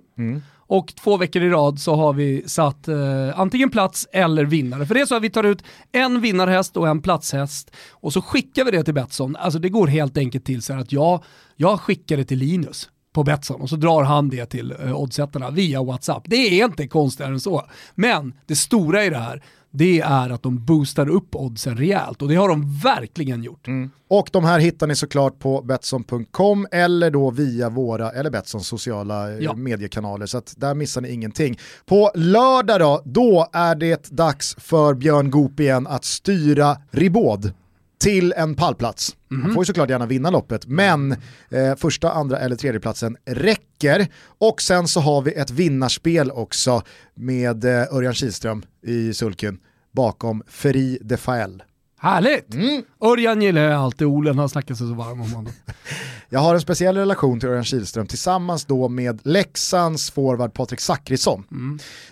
[0.66, 4.86] Och två veckor i rad så har vi satt eh, antingen plats eller vinnare.
[4.86, 8.22] För det är så att vi tar ut en vinnarhäst och en platshäst och så
[8.22, 9.36] skickar vi det till Betsson.
[9.36, 11.24] Alltså det går helt enkelt till så här att jag,
[11.56, 15.50] jag skickar det till Linus på Betsson och så drar han det till eh, oddsättarna
[15.50, 16.22] via WhatsApp.
[16.26, 17.62] Det är inte konstigare än så.
[17.94, 22.28] Men det stora i det här, det är att de boostar upp oddsen rejält och
[22.28, 23.66] det har de verkligen gjort.
[24.08, 29.32] Och de här hittar ni såklart på Betsson.com eller då via våra, eller Betssons sociala
[29.32, 29.54] eh, Ja.
[29.54, 30.26] mediekanaler.
[30.26, 31.58] Så att där missar ni ingenting.
[31.86, 37.52] På lördag då, då är det dags för Björn Goop igen att styra Ribaud
[37.98, 39.16] till en pallplats.
[39.30, 41.12] Han får ju såklart gärna vinna loppet, men
[41.48, 44.06] eh, första, andra eller tredje platsen räcker.
[44.38, 46.82] Och sen så har vi ett vinnarspel också
[47.14, 49.58] med eh, Örjan Kihlström i sulken
[49.92, 51.62] bakom Feri de Fael.
[51.98, 52.54] Härligt!
[53.00, 55.52] Örjan gillar jag alltid, Olen har snackat sig så varm om honom.
[56.28, 61.44] Jag har en speciell relation till Örjan Kihlström tillsammans då med Leksands forward Patrik Zackrisson.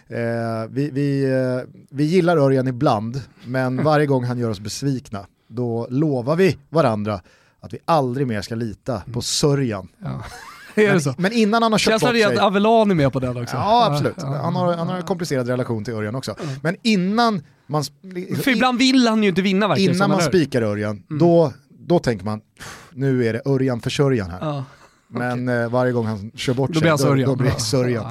[0.09, 0.18] Eh,
[0.71, 5.87] vi, vi, eh, vi gillar Örjan ibland, men varje gång han gör oss besvikna, då
[5.91, 7.21] lovar vi varandra
[7.61, 9.88] att vi aldrig mer ska lita på Sörjan.
[9.99, 10.25] Ja.
[10.75, 11.15] är så?
[11.19, 12.37] Men innan han har köpt Känslan bort är sig...
[12.37, 13.57] att Avelan är med på den också.
[13.57, 14.15] Ja, absolut.
[14.17, 16.35] Ja, ja, Han har, han har en komplicerad relation till Örjan också.
[16.62, 17.85] Men innan man,
[18.43, 19.95] För ibland vill han ju inte vinna verkligen.
[19.95, 24.31] innan man spikar Örjan, då, då tänker man, "Pff, nu är det Örjan för Sörjan
[24.31, 24.62] här.
[25.09, 27.55] Men eh, varje gång han kör bort Då sig, blir han då, då blir det
[27.57, 27.59] Ja.
[27.61, 28.11] sörjan.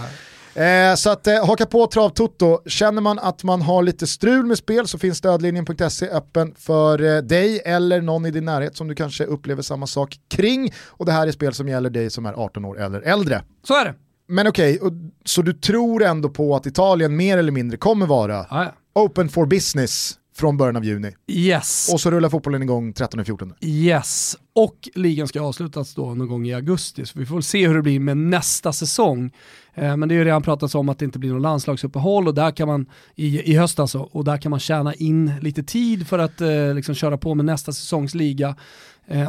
[0.56, 2.60] Eh, så att eh, haka på Travtoto.
[2.70, 7.22] Känner man att man har lite strul med spel så finns stödlinjen.se öppen för eh,
[7.22, 10.74] dig eller någon i din närhet som du kanske upplever samma sak kring.
[10.88, 13.44] Och det här är spel som gäller dig som är 18 år eller äldre.
[13.68, 13.94] Så är det.
[14.28, 14.92] Men okej, och-
[15.26, 18.74] så du tror ändå på att Italien mer eller mindre kommer vara ja.
[18.96, 21.12] open for business från början av juni.
[21.28, 21.90] Yes.
[21.94, 23.54] Och så rullar fotbollen igång 13-14.
[23.62, 27.68] Yes, och ligan ska avslutas då någon gång i augusti, så vi får väl se
[27.68, 29.32] hur det blir med nästa säsong.
[29.74, 32.34] Eh, men det är ju redan pratats om att det inte blir någon landslagsuppehåll och
[32.34, 36.08] där kan man, i, i höst alltså, och där kan man tjäna in lite tid
[36.08, 38.56] för att eh, liksom köra på med nästa säsongs liga.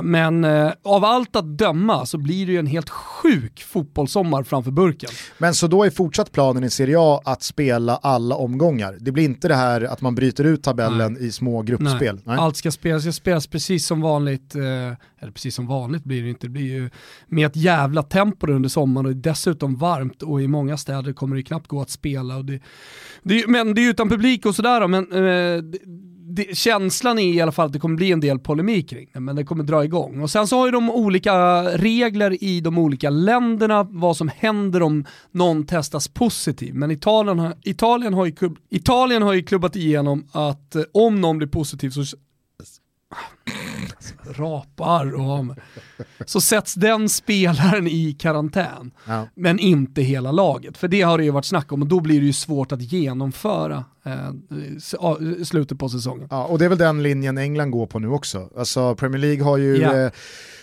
[0.02, 4.70] Men eh, av allt att döma så blir det ju en helt sjuk fotbollssommar framför
[4.70, 5.10] burken.
[5.38, 8.96] Men så då är fortsatt planen i Serie A att spela alla omgångar?
[9.00, 11.26] Det blir inte det här att man bryter ut tabellen Nej.
[11.26, 12.14] i små gruppspel?
[12.14, 12.24] Nej.
[12.24, 12.36] Nej.
[12.36, 14.62] Allt ska spelas, ska spelas precis som vanligt, eh,
[15.18, 16.90] eller precis som vanligt blir det inte, det blir ju
[17.26, 21.42] med ett jävla tempo under sommaren och dessutom varmt och i många städer kommer det
[21.42, 22.36] knappt gå att spela.
[22.36, 22.60] Och det,
[23.22, 25.78] det, men det är utan publik och sådär men eh, det,
[26.52, 29.36] känslan är i alla fall att det kommer bli en del polemik kring det, men
[29.36, 30.20] det kommer dra igång.
[30.20, 34.82] Och sen så har ju de olika regler i de olika länderna, vad som händer
[34.82, 36.74] om någon testas positiv.
[36.74, 38.34] Men Italien har, Italien har, ju,
[38.70, 42.04] Italien har ju klubbat igenom att eh, om någon blir positiv så
[44.24, 45.56] rapar och
[46.26, 48.90] så sätts den spelaren i karantän.
[49.06, 49.28] Ja.
[49.34, 52.20] Men inte hela laget, för det har det ju varit snack om och då blir
[52.20, 56.28] det ju svårt att genomföra eh, slutet på säsongen.
[56.30, 58.50] Ja, och det är väl den linjen England går på nu också.
[58.56, 59.96] Alltså Premier League har ju ja.
[59.96, 60.10] eh,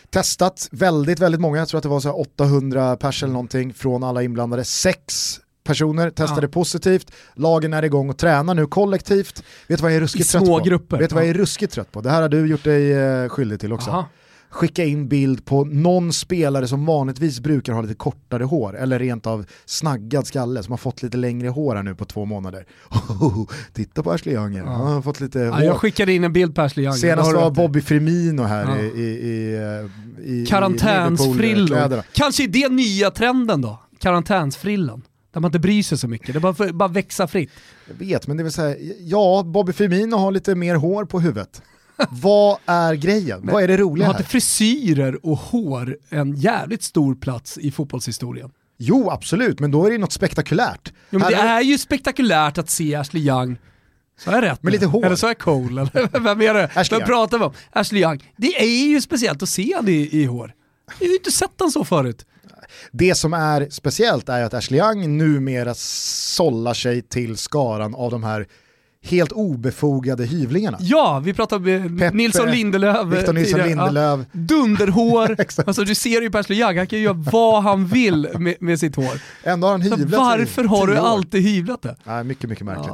[0.10, 4.04] testat väldigt, väldigt många, jag tror att det var så 800 pers eller någonting från
[4.04, 4.64] alla inblandade.
[4.64, 6.48] Sex personer testade ja.
[6.48, 9.44] positivt, lagen är igång och tränar nu kollektivt.
[9.68, 10.60] Vet du vad jag är ruskigt trött på?
[10.60, 10.98] Grupper.
[10.98, 12.02] Vet du vad jag är ruskigt trött på?
[12.02, 13.90] Det här har du gjort dig eh, skyldig till också.
[13.90, 14.06] Aha
[14.50, 19.28] skicka in bild på någon spelare som vanligtvis brukar ha lite kortare hår eller rent
[19.28, 22.66] av snaggad skalle som har fått lite längre hår här nu på två månader.
[22.90, 24.66] Oh, titta på Ashley Young, ja.
[24.66, 26.96] han har fått lite ja, Jag skickade in en bild på Ashley Young.
[26.96, 28.80] Senast var Bobby Firmino här ja.
[28.80, 29.30] i, i,
[30.24, 32.04] i, i Karantänsfrillor.
[32.14, 33.80] Kanske är det nya trenden då?
[34.00, 35.02] Karantänsfrillan.
[35.32, 37.52] Där man inte bryr sig så mycket, det bara, bara växa fritt.
[37.88, 41.62] Jag vet, men det vill säga, ja, Bobby Firmino har lite mer hår på huvudet.
[42.10, 43.40] Vad är grejen?
[43.44, 44.14] Men, Vad är det roliga här?
[44.14, 48.52] Har inte frisyrer och hår en jävligt stor plats i fotbollshistorien?
[48.78, 50.94] Jo, absolut, men då är det något spektakulärt.
[51.10, 51.58] Jo, men det är...
[51.58, 53.58] är ju spektakulärt att se Ashley Young
[54.20, 55.06] så är jag rätt Med lite hår.
[55.06, 56.70] Eller så är jag Cole, eller vem är det?
[56.92, 57.54] Vem pratar vi om?
[57.72, 58.34] Ashley Young.
[58.38, 60.54] Det är ju speciellt att se honom i, i hår.
[61.00, 62.26] Jag har ju inte sett honom så förut.
[62.92, 68.24] Det som är speciellt är att Ashley Young numera sållar sig till skaran av de
[68.24, 68.48] här
[69.02, 70.78] helt obefogade hyvlingarna.
[70.82, 73.08] Ja, vi pratade med Peppe, Nilsson Lindelöf.
[73.08, 74.20] Victor Nilsson Lindelöf.
[74.20, 75.36] Ja, dunderhår,
[75.66, 78.96] alltså du ser ju Persson Jagg, han kan göra vad han vill med, med sitt
[78.96, 79.22] hår.
[79.44, 81.96] Ändå har han hyvlat Varför har du alltid hyvlat det?
[82.04, 82.88] Nej, mycket, mycket märkligt.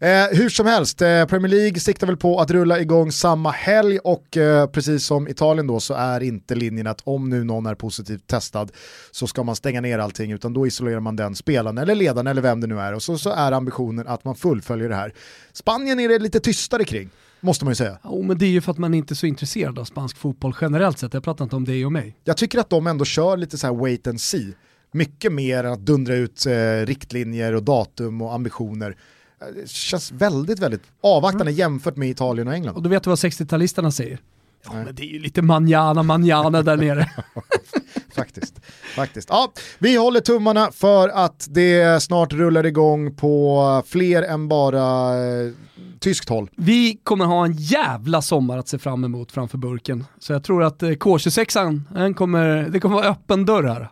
[0.00, 0.06] Ja.
[0.06, 3.98] Eh, hur som helst, eh, Premier League siktar väl på att rulla igång samma helg
[3.98, 7.74] och eh, precis som Italien då så är inte linjen att om nu någon är
[7.74, 8.72] positivt testad
[9.10, 12.42] så ska man stänga ner allting utan då isolerar man den spelaren eller ledaren eller
[12.42, 15.12] vem det nu är och så, så är ambitionen att man fullföljer det här.
[15.60, 17.98] Spanien är det lite tystare kring, måste man ju säga.
[18.04, 20.54] Jo, men det är ju för att man inte är så intresserad av spansk fotboll
[20.60, 21.14] generellt sett.
[21.14, 22.16] Jag pratar inte om dig och mig.
[22.24, 24.52] Jag tycker att de ändå kör lite så här wait and see.
[24.92, 26.52] Mycket mer än att dundra ut eh,
[26.86, 28.96] riktlinjer och datum och ambitioner.
[29.40, 31.58] Eh, det känns väldigt, väldigt avvaktande mm.
[31.58, 32.76] jämfört med Italien och England.
[32.76, 34.18] Och du vet vad 60-talisterna säger?
[34.64, 37.10] Ja, men det är ju lite manjana manjana där nere.
[38.14, 38.60] faktiskt.
[38.94, 39.28] faktiskt.
[39.30, 45.52] Ja, vi håller tummarna för att det snart rullar igång på fler än bara eh,
[46.00, 46.50] tyskt håll.
[46.56, 50.04] Vi kommer ha en jävla sommar att se fram emot framför burken.
[50.18, 53.90] Så jag tror att eh, K26, den kommer, det kommer vara öppen dörr här.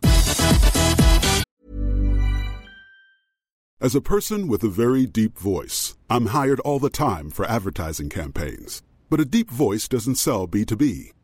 [3.80, 8.10] As a person with a very deep voice, I'm hired all the time for advertising
[8.10, 8.82] campaigns.
[9.08, 11.12] But a deep voice doesn't sell B2B.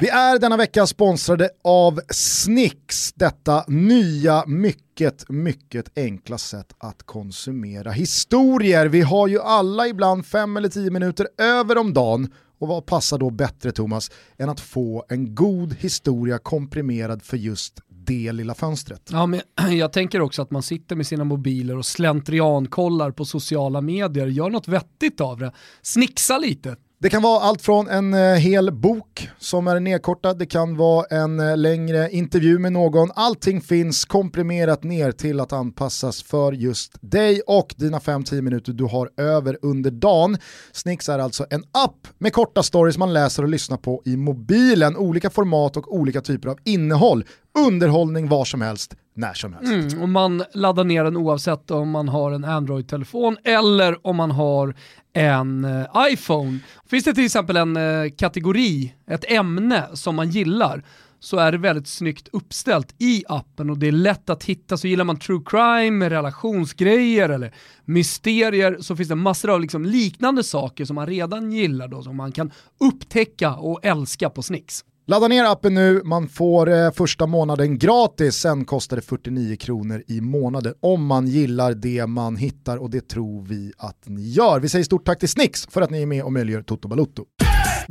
[0.00, 7.90] Vi är denna vecka sponsrade av Snix, detta nya mycket, mycket enkla sätt att konsumera
[7.90, 8.86] historier.
[8.86, 13.18] Vi har ju alla ibland fem eller tio minuter över om dagen och vad passar
[13.18, 19.02] då bättre Thomas än att få en god historia komprimerad för just det lilla fönstret.
[19.12, 19.40] Ja, men
[19.78, 24.50] jag tänker också att man sitter med sina mobiler och slentriankollar på sociala medier, gör
[24.50, 29.28] något vettigt av det, snixa lite, det kan vara allt från en eh, hel bok
[29.38, 33.10] som är nedkortad, det kan vara en eh, längre intervju med någon.
[33.14, 38.84] Allting finns komprimerat ner till att anpassas för just dig och dina 5-10 minuter du
[38.84, 40.36] har över under dagen.
[40.72, 44.96] Snix är alltså en app med korta stories man läser och lyssnar på i mobilen,
[44.96, 47.24] olika format och olika typer av innehåll.
[47.58, 49.92] Underhållning var som helst, när som helst.
[49.92, 54.30] Mm, och man laddar ner den oavsett om man har en Android-telefon eller om man
[54.30, 54.74] har
[55.12, 56.58] en eh, iPhone.
[56.90, 60.84] Finns det till exempel en eh, kategori, ett ämne som man gillar,
[61.20, 64.76] så är det väldigt snyggt uppställt i appen och det är lätt att hitta.
[64.76, 67.54] Så gillar man true crime, relationsgrejer eller
[67.84, 72.16] mysterier så finns det massor av liksom liknande saker som man redan gillar då som
[72.16, 74.84] man kan upptäcka och älska på Snicks.
[75.10, 80.02] Ladda ner appen nu, man får eh, första månaden gratis, sen kostar det 49 kronor
[80.06, 84.60] i månaden om man gillar det man hittar och det tror vi att ni gör.
[84.60, 87.24] Vi säger stort tack till Snix för att ni är med och möjliggör Toto Balutto.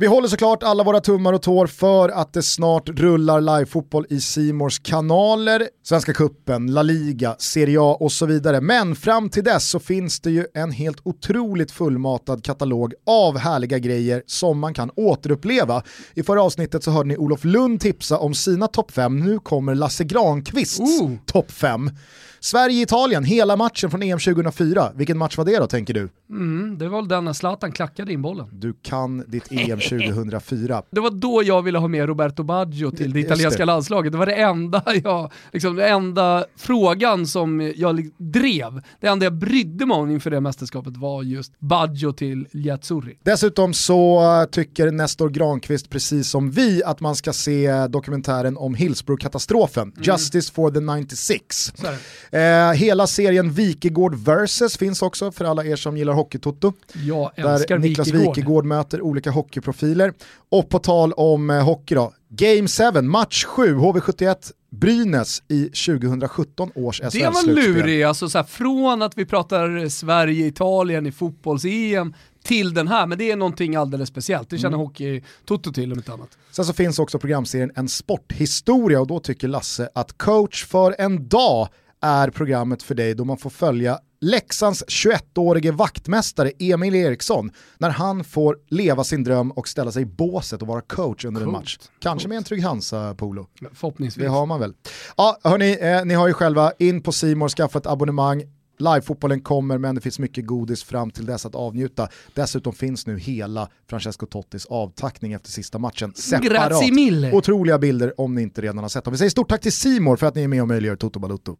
[0.00, 4.20] Vi håller såklart alla våra tummar och tår för att det snart rullar livefotboll i
[4.20, 8.60] Simors kanaler, Svenska Kuppen, La Liga, Serie A och så vidare.
[8.60, 13.78] Men fram till dess så finns det ju en helt otroligt fullmatad katalog av härliga
[13.78, 15.82] grejer som man kan återuppleva.
[16.14, 19.74] I förra avsnittet så hörde ni Olof Lund tipsa om sina topp 5, nu kommer
[19.74, 21.90] Lasse Granqvists topp 5.
[22.40, 24.92] Sverige-Italien, hela matchen från EM 2004.
[24.94, 26.08] Vilken match var det då tänker du?
[26.30, 28.48] Mm, det var väl den när Zlatan klackade in bollen.
[28.52, 30.82] Du kan ditt EM 2004.
[30.90, 33.64] det var då jag ville ha med Roberto Baggio till det italienska det.
[33.64, 34.12] landslaget.
[34.12, 38.82] Det var det enda, jag, liksom, det enda frågan som jag drev.
[39.00, 42.72] Det enda jag brydde mig om inför det mästerskapet var just Baggio till Gli
[43.22, 49.82] Dessutom så tycker Nestor Granqvist precis som vi att man ska se dokumentären om Hillsborough-katastrofen,
[49.82, 50.02] mm.
[50.02, 51.72] Justice for the 96.
[52.30, 56.72] Eh, hela serien Wikegård vs finns också för alla er som gillar Hockeytoto.
[56.92, 59.77] Jag älskar Där Niklas Wikegård möter olika hockeyprofiler.
[60.50, 66.70] Och på tal om eh, hockey då, Game 7, match 7, HV71 Brynäs i 2017
[66.74, 67.20] års SHL-slutspel.
[67.20, 72.14] Det var lurig, alltså så här, från att vi pratar Sverige-Italien i fotbolls-EM
[72.44, 74.50] till den här, men det är någonting alldeles speciellt.
[74.50, 74.80] Det känner mm.
[74.80, 76.38] Hockey Toto till om inte annat.
[76.50, 81.28] Sen så finns också programserien En sporthistoria och då tycker Lasse att coach för en
[81.28, 81.68] dag
[82.00, 88.24] är programmet för dig då man får följa Leksands 21-årige vaktmästare Emil Eriksson när han
[88.24, 91.48] får leva sin dröm och ställa sig i båset och vara coach under Coolt.
[91.48, 91.78] en match.
[91.98, 92.28] Kanske Coolt.
[92.28, 93.46] med en trygg Hansa-polo.
[93.74, 94.22] Förhoppningsvis.
[94.24, 94.74] Det har man väl.
[95.16, 98.42] Ja, hörni, eh, ni har ju själva in på Simor skaffa ett abonnemang.
[98.80, 102.08] Livefotbollen kommer men det finns mycket godis fram till dess att avnjuta.
[102.34, 106.42] Dessutom finns nu hela Francesco Tottis avtackning efter sista matchen separat.
[107.34, 109.12] Otroliga bilder om ni inte redan har sett dem.
[109.12, 111.56] Vi säger stort tack till Simor för att ni är med och möjliggör Toto Balutto.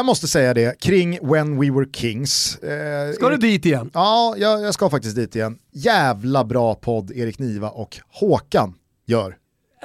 [0.00, 2.58] Jag måste säga det, kring When We Were Kings.
[2.58, 3.90] Eh, ska du dit igen?
[3.94, 5.58] Ja, jag, jag ska faktiskt dit igen.
[5.72, 8.74] Jävla bra podd Erik Niva och Håkan
[9.06, 9.36] gör.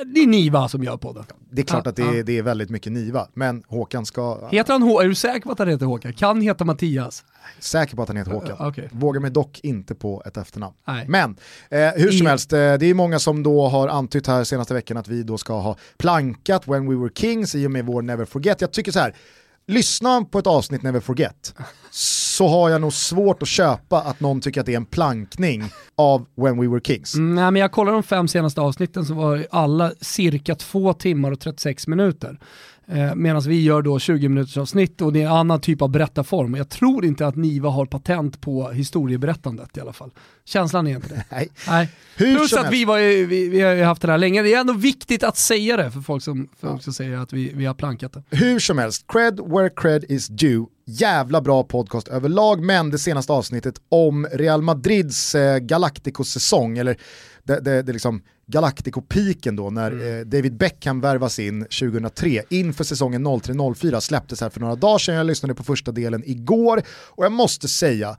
[0.06, 1.24] Det är Niva som gör podden.
[1.52, 4.48] Det är klart ja, att det är, det är, väldigt mycket Niva, men Håkan ska...
[4.48, 5.06] Heter han Håkan?
[5.06, 6.14] Är du säker på att han heter Håkan?
[6.14, 7.24] Kan heta Mattias?
[7.60, 8.58] Säker på att han heter Håkan.
[8.60, 8.88] Uh, okay.
[8.92, 10.76] Vågar mig dock inte på ett efternamn.
[10.88, 11.06] Nej.
[11.08, 11.36] Men
[11.70, 12.30] eh, hur som I...
[12.30, 15.38] helst, eh, det är många som då har antytt här senaste veckan att vi då
[15.38, 18.62] ska ha plankat When We Were Kings i och med vår Never Forget.
[18.62, 19.16] Jag tycker så här,
[19.68, 21.54] lyssna på ett avsnitt Never Forget
[21.92, 25.64] så har jag nog svårt att köpa att någon tycker att det är en plankning
[25.96, 27.16] av When We Were Kings.
[27.16, 31.32] Mm, nej, men jag kollade de fem senaste avsnitten så var alla cirka två timmar
[31.32, 32.40] och 36 minuter.
[32.88, 35.90] Eh, Medan vi gör då 20 minuters avsnitt och det är en annan typ av
[35.90, 36.56] berättarform.
[36.56, 40.12] Jag tror inte att Niva har patent på historieberättandet i alla fall.
[40.46, 41.26] Känslan är inte det.
[41.32, 41.50] Nej.
[41.68, 41.90] Nej.
[42.18, 44.42] Plus att vi, var, vi, vi har haft det här länge.
[44.42, 46.80] Det är ändå viktigt att säga det för folk som, för ja.
[46.80, 48.24] som säger att vi, vi har plankat det.
[48.30, 50.66] Hur som helst, cred where cred is due.
[50.88, 56.98] Jävla bra podcast överlag, men det senaste avsnittet om Real Madrids eh, Galacticos-säsong, eller
[57.46, 60.20] det, det, det liksom Galactico-piken då när mm.
[60.20, 65.16] eh, David Beckham värvas in 2003 inför säsongen 03-04 släpptes här för några dagar sedan,
[65.16, 68.18] jag lyssnade på första delen igår och jag måste säga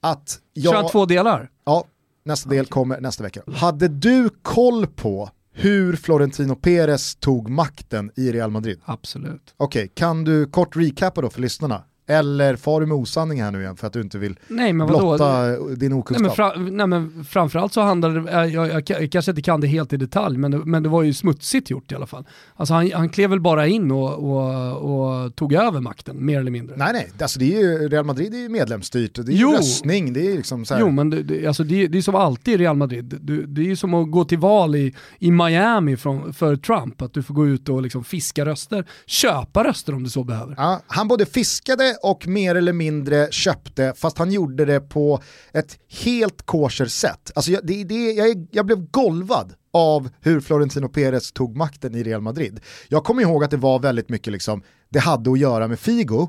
[0.00, 0.74] att jag...
[0.74, 1.50] Kör två delar?
[1.64, 1.84] Ja,
[2.24, 3.42] nästa del kommer nästa vecka.
[3.46, 8.80] Hade du koll på hur Florentino Perez tog makten i Real Madrid?
[8.84, 9.54] Absolut.
[9.56, 11.84] Okej, okay, kan du kort recappa då för lyssnarna?
[12.10, 14.86] Eller far du med osanning här nu igen för att du inte vill Nej, men
[14.86, 14.98] vadå?
[15.00, 16.20] blotta din Nej okunskap?
[16.26, 19.60] men, fra, nej men framförallt så handlade det, jag, jag, jag, jag kanske inte kan
[19.60, 22.26] det helt i detalj, men det, men det var ju smutsigt gjort i alla fall.
[22.56, 26.50] Alltså han, han klev väl bara in och, och, och tog över makten, mer eller
[26.50, 26.76] mindre.
[26.76, 29.52] Nej nej, alltså det är ju, Real Madrid är ju medlemsstyrt, det är ju Jo.
[29.52, 30.80] röstning, det är liksom så här.
[30.80, 33.60] Jo men det, det, alltså det, det är som alltid i Real Madrid, det, det
[33.60, 37.22] är ju som att gå till val i, i Miami från, för Trump, att du
[37.22, 40.54] får gå ut och liksom fiska röster, köpa röster om du så behöver.
[40.56, 45.20] Ja, han både fiskade och mer eller mindre köpte, fast han gjorde det på
[45.52, 47.32] ett helt kosher sätt.
[47.34, 52.02] Alltså jag, det, det, jag, jag blev golvad av hur Florentino Perez tog makten i
[52.02, 52.60] Real Madrid.
[52.88, 56.28] Jag kommer ihåg att det var väldigt mycket liksom, det hade att göra med Figo,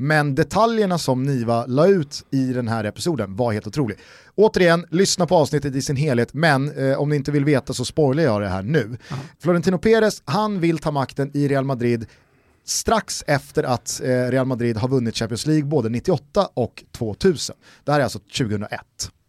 [0.00, 3.98] men detaljerna som Niva la ut i den här episoden var helt otrolig.
[4.34, 7.84] Återigen, lyssna på avsnittet i sin helhet, men eh, om ni inte vill veta så
[7.84, 8.96] spoilar jag det här nu.
[9.42, 12.06] Florentino Perez, han vill ta makten i Real Madrid
[12.68, 17.56] strax efter att eh, Real Madrid har vunnit Champions League både 98 och 2000.
[17.84, 18.80] Det här är alltså 2001.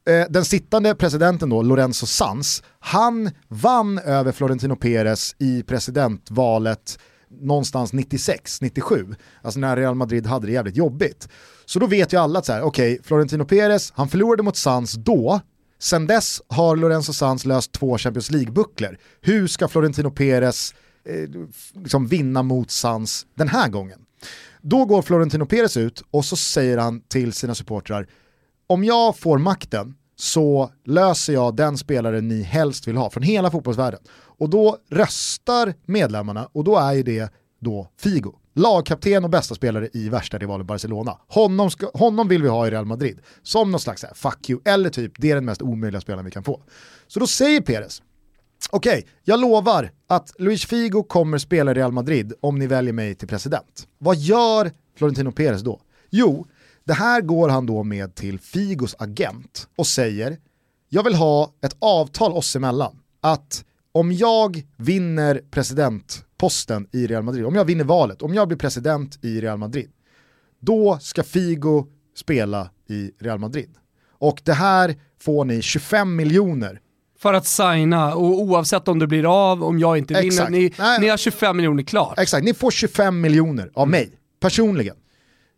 [0.10, 7.00] Eh, Den sittande presidenten då, Lorenzo Sanz, han vann över Florentino Perez i presidentvalet
[7.42, 11.30] någonstans 96-97, alltså när Real Madrid hade det jävligt jobbigt.
[11.66, 14.94] Så då vet ju alla att så här, okej, Florentino Perez, han förlorade mot Sanz
[14.94, 15.42] då,
[15.80, 18.98] sen dess har Lorenzo Sanz löst två Champions League-bucklor.
[19.22, 20.74] Hur ska Florentino Perez
[21.06, 21.30] eh,
[21.74, 24.00] liksom vinna mot sans den här gången?
[24.62, 28.08] Då går Florentino Perez ut och så säger han till sina supportrar,
[28.68, 33.52] om jag får makten så löser jag den spelare ni helst vill ha från hela
[33.52, 34.00] fotbollsvärlden.
[34.12, 38.36] Och då röstar medlemmarna och då är ju det då Figo.
[38.54, 41.18] Lagkapten och bästa spelare i värsta rivalen Barcelona.
[41.28, 43.20] Honom, ska, honom vill vi ha i Real Madrid.
[43.44, 46.32] Som någon slags här, fuck you, eller typ det är den mest omöjliga spelaren vi
[46.32, 46.64] kan få.
[47.08, 48.02] Så då säger Perez,
[48.72, 53.16] okej, jag lovar att Luis Figo kommer spela i Real Madrid om ni väljer mig
[53.16, 53.88] till president.
[53.98, 55.82] Vad gör Florentino Perez då?
[56.10, 56.48] Jo,
[56.84, 60.38] det här går han då med till Figos agent och säger,
[60.90, 67.46] jag vill ha ett avtal oss emellan att om jag vinner presidentposten i Real Madrid,
[67.46, 69.92] om jag vinner valet, om jag blir president i Real Madrid,
[70.60, 73.70] då ska Figo spela i Real Madrid.
[74.12, 76.82] Och det här får ni 25 miljoner
[77.22, 80.52] för att signa, och oavsett om det blir av, om jag inte vinner, Exakt.
[80.52, 81.00] ni, Nej.
[81.00, 82.20] ni har 25 miljoner klart.
[82.20, 84.96] Exakt, ni får 25 miljoner av mig, personligen,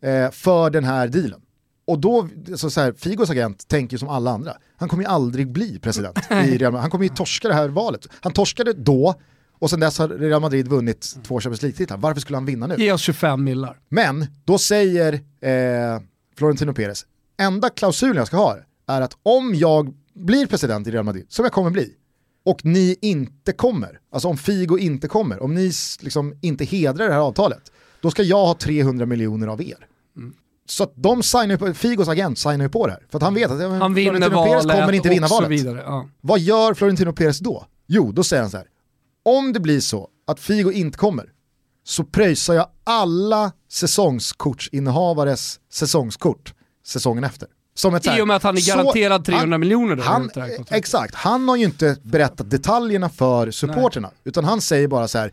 [0.04, 1.40] eh, för den här dealen.
[1.86, 5.08] Och då, så så här, Figos agent tänker ju som alla andra, han kommer ju
[5.08, 6.80] aldrig bli president i Real Madrid.
[6.80, 8.08] Han kommer ju torska det här valet.
[8.20, 9.14] Han torskade då,
[9.58, 11.96] och sen dess har Real Madrid vunnit två Champions League-titlar.
[11.96, 12.74] Varför skulle han vinna nu?
[12.78, 13.78] Ge oss 25 millar.
[13.88, 16.00] Men då säger eh,
[16.38, 17.06] Florentino Perez,
[17.40, 18.56] enda klausulen jag ska ha
[18.88, 21.94] är att om jag blir president i Real Madrid, som jag kommer bli,
[22.44, 27.12] och ni inte kommer, alltså om Figo inte kommer, om ni liksom inte hedrar det
[27.12, 29.86] här avtalet, då ska jag ha 300 miljoner av er.
[30.66, 33.34] Så att de signar på, Figos agent signar ju på det här, för att han
[33.34, 35.50] vet att men Han vinner Florentino Perez kommer inte vinna valet.
[35.50, 35.82] vidare.
[35.86, 36.08] Ja.
[36.20, 37.66] Vad gör Florentino Perez då?
[37.86, 38.66] Jo, då säger han så här.
[39.22, 41.32] Om det blir så att Figo inte kommer
[41.84, 46.54] så pröjsar jag alla säsongskortsinnehavares säsongskort
[46.86, 47.48] säsongen efter.
[47.74, 50.30] Som ett I och med att han är så- garanterad 300 miljoner då, Han,
[50.70, 55.32] exakt, han har ju inte berättat detaljerna för supporterna, utan han säger bara så här.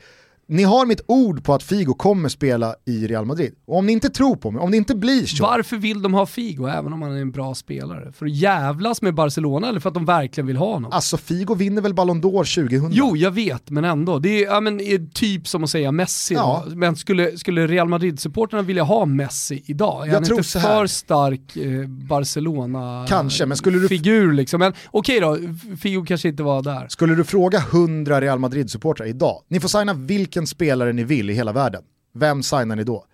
[0.51, 3.53] Ni har mitt ord på att Figo kommer spela i Real Madrid.
[3.67, 6.13] Och om ni inte tror på mig, om det inte blir så, Varför vill de
[6.13, 8.11] ha Figo även om han är en bra spelare?
[8.11, 10.91] För att jävlas med Barcelona eller för att de verkligen vill ha honom?
[10.91, 12.89] alltså Figo vinner väl Ballon d'Or 2000?
[12.91, 14.19] Jo, jag vet, men ändå.
[14.19, 16.33] Det är, ja, men, är typ som att säga Messi.
[16.33, 16.63] Ja.
[16.67, 20.03] Men skulle, skulle Real Madrid-supporterna vilja ha Messi idag?
[20.03, 24.59] Är Jag han tror inte för stark eh, Barcelona Kanske, men skulle du- figur liksom?
[24.59, 25.37] Men okej då,
[25.81, 26.87] Figo kanske inte var där.
[26.89, 31.33] Skulle du fråga 100 Real Madrid-supportrar idag, ni får signa vilken spelare ni vill i
[31.33, 31.83] hela världen.
[32.13, 33.05] Vem signar ni då?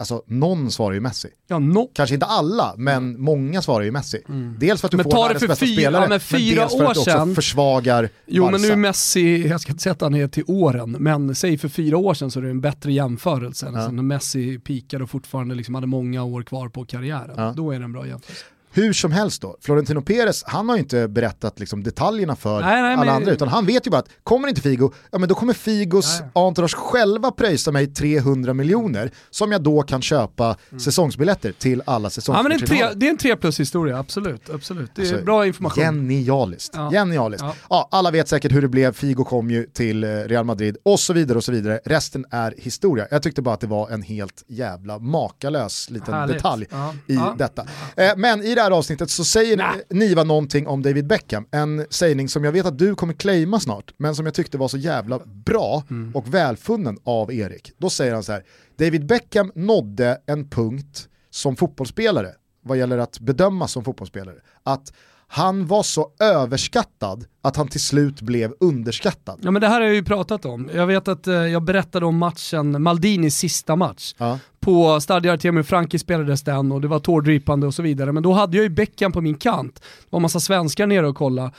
[0.00, 1.28] Alltså någon svarar ju Messi.
[1.48, 1.90] Ja, no.
[1.94, 4.22] Kanske inte alla, men många svarar ju Messi.
[4.58, 6.78] Dels för att du Men får världens bästa fyra- spelare, ja, men fyra dels för
[6.78, 8.62] att du år också sedan- försvagar Jo men Barca.
[8.66, 11.68] nu är Messi, jag ska inte säga att han är till åren, men säg för
[11.68, 13.66] fyra år sedan så är det en bättre jämförelse.
[13.66, 17.34] Alltså när Messi pikade och fortfarande liksom hade många år kvar på karriären.
[17.36, 17.52] Ja.
[17.56, 18.44] Då är det en bra jämförelse.
[18.78, 22.82] Hur som helst då, Florentino Perez, han har ju inte berättat liksom detaljerna för Nej,
[22.82, 25.28] nej, alla men- andra, utan han vet ju bara att kommer inte Figo, ja men
[25.28, 31.52] då kommer Figos entourage själva pröjsa mig 300 miljoner som jag då kan köpa säsongsbiljetter
[31.52, 32.10] till alla Mm.
[32.26, 32.94] Ja, det, är en tre, säsongsbiljetter.
[32.96, 34.50] det är en tre plus historia, absolut.
[34.50, 34.90] absolut.
[34.94, 35.84] Det är Alltså, bra information.
[35.84, 36.72] Genialiskt.
[36.76, 36.90] Ja.
[36.90, 37.42] Genialiskt.
[37.44, 37.54] Ja.
[37.70, 37.88] Ja.
[37.90, 41.12] alla vet säkert hur det blev, Figo kom ju till eh, Real Madrid och så
[41.12, 41.80] vidare och så vidare.
[41.84, 43.06] Resten är historia.
[43.10, 46.36] Jag tyckte bara att det var en helt jävla makalös liten Härligt.
[46.36, 46.66] detalj
[47.06, 47.66] i detta.
[47.96, 52.28] Eh, men i det här avsnittet så säger Niva någonting om David Beckham, en sägning
[52.28, 55.20] som jag vet att du kommer claima snart, men som jag tyckte var så jävla
[55.24, 55.82] bra
[56.14, 57.72] och välfunnen av Erik.
[57.78, 58.44] Då säger han så här,
[58.78, 62.30] David Beckham nådde en punkt som fotbollsspelare,
[62.62, 64.92] vad gäller att bedöma som fotbollsspelare, att
[65.30, 69.38] han var så överskattad att han till slut blev underskattad.
[69.42, 70.70] Ja men det här har jag ju pratat om.
[70.74, 74.14] Jag vet att eh, jag berättade om matchen, Maldinis sista match.
[74.18, 74.38] Ja.
[74.60, 78.12] På Stadio Artemio Franki spelades den och det var tårdrypande och så vidare.
[78.12, 79.74] Men då hade jag ju Beckham på min kant.
[79.74, 81.52] Det var massa svenskar nere och kolla.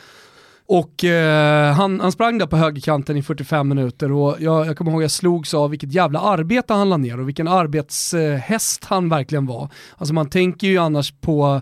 [0.68, 4.92] Och eh, han, han sprang där på högerkanten i 45 minuter och jag, jag kommer
[4.92, 9.46] ihåg jag slogs av vilket jävla arbete han la ner och vilken arbetshäst han verkligen
[9.46, 9.70] var.
[9.98, 11.62] Alltså man tänker ju annars på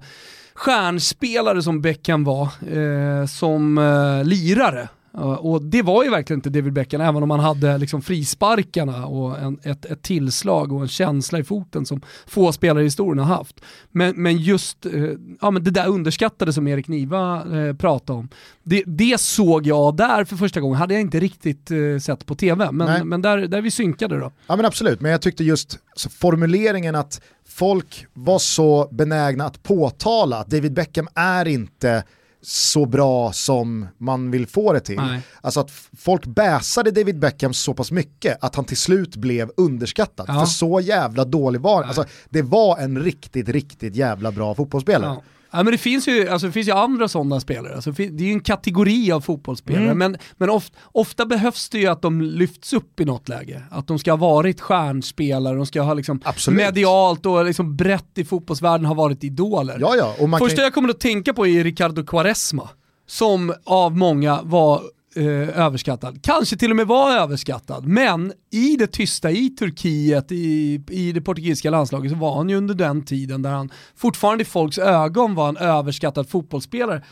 [0.57, 4.87] stjärnspelare som Beckham var, eh, som eh, lirare.
[5.17, 9.05] Uh, och det var ju verkligen inte David Beckham, även om han hade liksom frisparkarna
[9.05, 13.25] och en, ett, ett tillslag och en känsla i foten som få spelare i historien
[13.25, 13.61] har haft.
[13.91, 15.11] Men, men just uh,
[15.41, 18.29] ja, men det där underskattade som Erik Niva uh, pratade om,
[18.63, 22.71] det, det, såg jag där för första gången, hade jag inte riktigt sett på tv,
[22.71, 24.31] men, men där, där är vi synkade då.
[24.47, 25.79] Ja men absolut, men jag tyckte just
[26.19, 32.03] formuleringen att folk var så benägna att påtala att David Beckham är inte
[32.41, 34.95] så bra som man vill få det till.
[34.95, 35.21] Nej.
[35.41, 40.25] Alltså att folk bäsade David Beckham så pass mycket att han till slut blev underskattad.
[40.29, 40.39] Ja.
[40.39, 41.83] För så jävla dålig var han.
[41.83, 45.13] Alltså, det var en riktigt, riktigt jävla bra fotbollsspelare.
[45.13, 45.23] Ja.
[45.57, 48.27] Ja, men det finns ju, alltså, det finns ju andra sådana spelare, alltså, det är
[48.27, 49.97] ju en kategori av fotbollsspelare, mm.
[49.97, 53.63] men, men of, ofta behövs det ju att de lyfts upp i något läge.
[53.71, 58.25] Att de ska ha varit stjärnspelare, de ska ha liksom medialt och liksom brett i
[58.25, 59.77] fotbollsvärlden ha varit idoler.
[59.79, 60.63] Ja, ja, Första kan...
[60.63, 62.69] jag kommer att tänka på är Ricardo Quaresma,
[63.07, 64.81] som av många var
[65.17, 66.19] eh, överskattad.
[66.23, 71.21] Kanske till och med var överskattad, men i det tysta i Turkiet, i, i det
[71.21, 75.35] portugisiska landslaget, så var han ju under den tiden där han fortfarande i folks ögon
[75.35, 77.03] var en överskattad fotbollsspelare.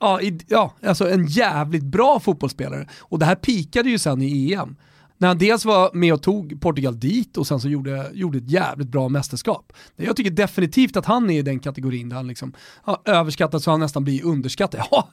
[0.00, 2.88] Ja, i, ja, alltså en jävligt bra fotbollsspelare.
[2.98, 4.76] Och det här pikade ju sen i EM
[5.18, 8.50] när han dels var med och tog Portugal dit och sen så gjorde, gjorde ett
[8.50, 9.72] jävligt bra mästerskap.
[9.96, 12.52] Jag tycker definitivt att han är i den kategorin där han liksom
[12.82, 14.80] har överskattat så han nästan blir underskattad.
[14.90, 15.08] Ja,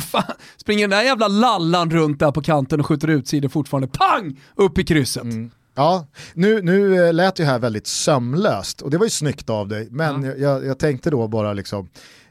[0.00, 3.88] fan, springer den där jävla lallan runt där på kanten och skjuter ut sidor fortfarande,
[3.88, 4.40] pang!
[4.54, 5.22] Upp i krysset.
[5.22, 5.50] Mm.
[5.74, 9.68] Ja, nu, nu eh, lät det här väldigt sömlöst och det var ju snyggt av
[9.68, 10.34] dig, men ja.
[10.36, 11.88] jag, jag tänkte då bara liksom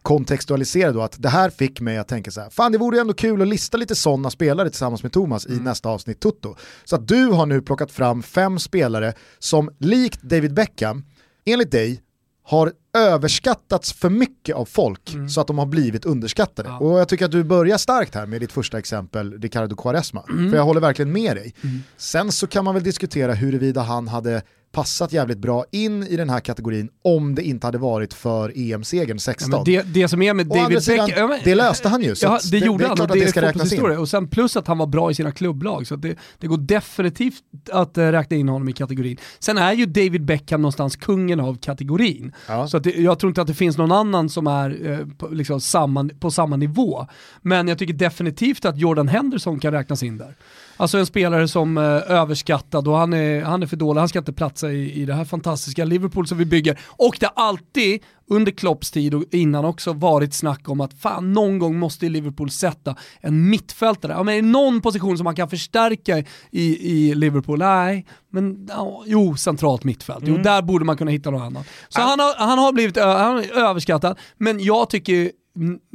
[0.10, 3.01] kontextualisera då att det här fick mig att tänka så här, fan det vore ju
[3.01, 5.60] ändå kul att lista lite sådana spelare tillsammans med Thomas mm.
[5.60, 6.55] i nästa avsnitt Tutto.
[6.86, 11.03] Så att du har nu plockat fram fem spelare som likt David Beckham,
[11.45, 12.01] enligt dig,
[12.43, 15.30] har överskattats för mycket av folk mm.
[15.30, 16.70] så att de har blivit underskattade.
[16.70, 16.80] Ja.
[16.80, 20.24] Och jag tycker att du börjar starkt här med ditt första exempel, Ricardo Quaresma.
[20.30, 20.49] Mm.
[20.49, 21.53] För jag håller verkligen med dig.
[21.64, 21.80] Mm.
[21.97, 24.41] Sen så kan man väl diskutera huruvida han hade
[24.72, 29.20] passat jävligt bra in i den här kategorin om det inte hade varit för EM-segern
[29.20, 29.52] 16.
[29.52, 31.32] Ja, det, det, som är med David Beckham...
[31.44, 32.16] det löste han ju.
[32.22, 33.98] Ja, det, det gjorde det, han och det, det ska räknas in.
[33.98, 37.44] Och sen plus att han var bra i sina klubblag, så det, det går definitivt
[37.72, 39.18] att äh, räkna in honom i kategorin.
[39.40, 42.32] Sen är ju David Beckham någonstans kungen av kategorin.
[42.48, 42.68] Ja.
[42.68, 45.62] Så att jag tror inte att det finns någon annan som är eh, på, liksom
[45.62, 47.08] samma, på samma nivå.
[47.42, 50.36] Men jag tycker definitivt att Jordan Henderson kan räknas in där.
[50.80, 54.20] Alltså en spelare som eh, överskattad och han är, han är för dålig, han ska
[54.20, 56.80] inte platsa i, i det här fantastiska Liverpool som vi bygger.
[56.88, 61.34] Och det har alltid under Klopps tid och innan också varit snack om att fan
[61.34, 64.12] någon gång måste Liverpool sätta en mittfältare.
[64.12, 67.60] Ja, men är det någon position som man kan förstärka i, i Liverpool?
[67.60, 70.24] Nej, men ja, jo, centralt mittfält.
[70.24, 70.36] Mm.
[70.36, 71.68] Jo, där borde man kunna hitta något annat.
[71.90, 75.32] Så han har, han har blivit han har överskattad, men jag tycker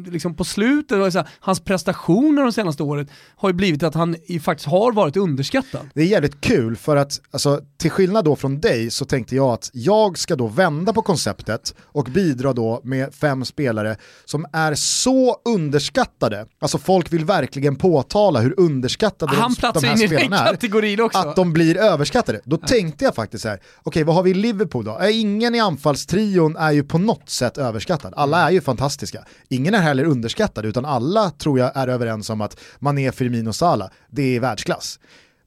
[0.06, 4.16] liksom på slutet, så här, hans prestationer de senaste året har ju blivit att han
[4.42, 5.88] faktiskt har varit underskattad.
[5.94, 9.48] Det är jävligt kul för att, alltså, till skillnad då från dig så tänkte jag
[9.48, 14.74] att jag ska då vända på konceptet och bidra då med fem spelare som är
[14.74, 20.48] så underskattade, alltså folk vill verkligen påtala hur underskattade han de, de här spelarna
[20.86, 21.18] är, också.
[21.18, 22.40] att de blir överskattade.
[22.44, 22.66] Då ja.
[22.66, 24.98] tänkte jag faktiskt så här, okej okay, vad har vi i Liverpool då?
[25.12, 29.80] Ingen i anfallstrion är ju på något sätt överskattad, alla är ju fantastiska ingen är
[29.80, 34.40] heller underskattad utan alla tror jag är överens om att Mané, Firmino, Salah, det är
[34.40, 34.98] världsklass.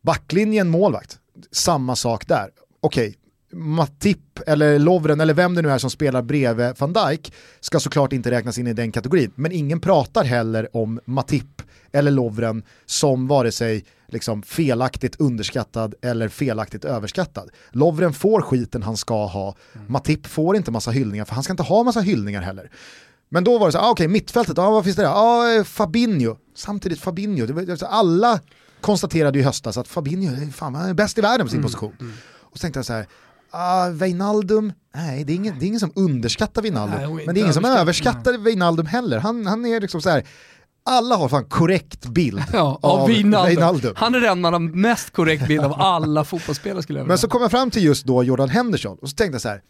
[0.01, 1.19] Backlinjen, målvakt,
[1.51, 2.49] samma sak där.
[2.81, 3.15] Okej, okay,
[3.51, 8.13] Matip eller Lovren eller vem det nu är som spelar bredvid van Dijk ska såklart
[8.13, 9.31] inte räknas in i den kategorin.
[9.35, 16.29] Men ingen pratar heller om Matip eller Lovren som vare sig liksom felaktigt underskattad eller
[16.29, 17.49] felaktigt överskattad.
[17.71, 19.85] Lovren får skiten han ska ha, mm.
[19.89, 22.71] Matip får inte massa hyllningar för han ska inte ha massa hyllningar heller.
[23.29, 25.09] Men då var det så, ah, okej okay, mittfältet, ah, vad finns det där?
[25.09, 28.39] Ah, Fabinho, samtidigt Fabinho, det var, alla
[28.81, 31.63] konstaterade i höstas att Fabinho fan, är bäst i världen på sin mm.
[31.67, 31.93] position.
[31.99, 32.13] Mm.
[32.41, 33.07] Och så tänkte jag så här,
[33.51, 37.39] ah, Wijnaldum, nej det är, ingen, det är ingen som underskattar Wijnaldum, nej, men det
[37.39, 38.41] är ingen som överskattar nej.
[38.41, 39.19] Wijnaldum heller.
[39.19, 40.27] Han, han är liksom så här,
[40.85, 43.49] alla har fan korrekt bild ja, av, av Wijnaldum.
[43.49, 43.93] Wijnaldum.
[43.97, 47.17] Han är den man har mest korrekt bild av alla fotbollsspelare skulle jag vilja Men
[47.17, 49.61] så kom jag fram till just då Jordan Henderson och så tänkte jag så här,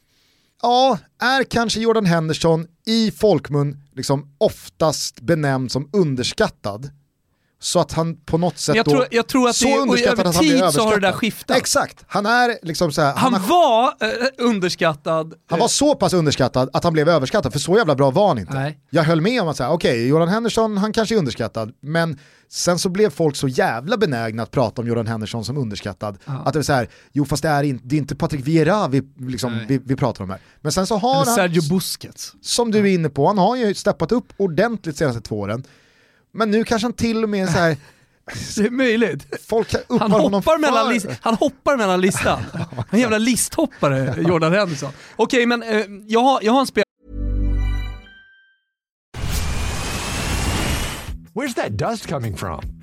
[0.62, 6.90] ja, är kanske Jordan Henderson i folkmun liksom oftast benämnd som underskattad?
[7.60, 10.20] Så att han på något sätt jag då, tror, jag tror att så det, underskattad
[10.20, 11.02] över att han blir tid så har överskattad.
[11.02, 11.58] det där skiftat.
[11.58, 15.34] Exakt, han är liksom så här, Han, har var eh, underskattad.
[15.50, 18.40] Han var så pass underskattad att han blev överskattad, för så jävla bra var han
[18.40, 18.54] inte.
[18.54, 18.80] Nej.
[18.90, 22.80] Jag höll med om att säga, okej, Jordan Henderson, han kanske är underskattad, men sen
[22.80, 26.60] så blev folk så jävla benägna att prata om Jordan Henderson som underskattad, att det
[26.60, 29.60] var så här, jo fast det är inte, det är inte Patrik Vieira vi, liksom,
[29.68, 30.40] vi, vi pratar om här.
[30.62, 32.34] Men sen så har Eller han, Sergio Busquets.
[32.42, 35.64] som du är inne på, han har ju steppat upp ordentligt de senaste två åren.
[36.38, 37.78] Men nu kanske han till och med så här,
[38.58, 39.46] Det är möjligt.
[39.48, 42.44] folk Han hoppar, mellan för- lis- han hoppar mellan listan.
[42.92, 44.92] En jävla listhoppare, Jordan Henderson.
[45.16, 46.84] Okej, men eh, jag, har, jag har en spelare
[51.34, 52.77] Where's that dust coming from?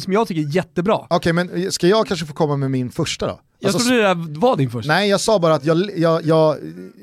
[0.00, 1.06] Som jag tycker är jättebra.
[1.10, 3.40] Okej, men ska jag kanske få komma med min första då?
[3.58, 4.92] Jag Alltså, trodde det där var din första.
[4.92, 6.56] Nej, jag sa bara att jag, jag, jag,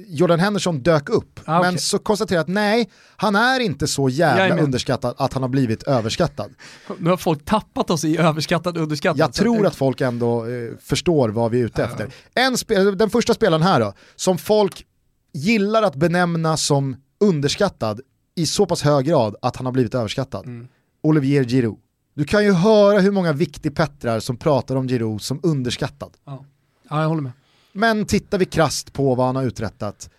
[0.08, 1.72] Jordan Henderson dök upp, Ah, okej.
[1.72, 5.50] men så konstaterade jag att nej, han är inte så jävla underskattad att han har
[5.50, 6.52] blivit överskattad.
[6.98, 9.20] Nu har folk tappat oss i överskattad och underskattad.
[9.20, 12.10] Jag tror att folk ändå eh, förstår vad vi är ute efter.
[12.36, 12.56] En
[12.98, 14.86] den första spelaren här då, som folk
[15.34, 18.02] gillar att benämna som underskattad
[18.36, 20.46] i så pass hög grad att han har blivit överskattad.
[20.46, 20.68] Mm.
[21.04, 21.78] Olivier Giroud.
[22.14, 26.18] Du kan ju höra hur många viktigpettrar som pratar om Giroud som underskattad.
[26.26, 26.46] Ja.
[26.90, 27.32] ja, jag håller med.
[27.74, 30.10] Men tittar vi krasst på vad han har uträttat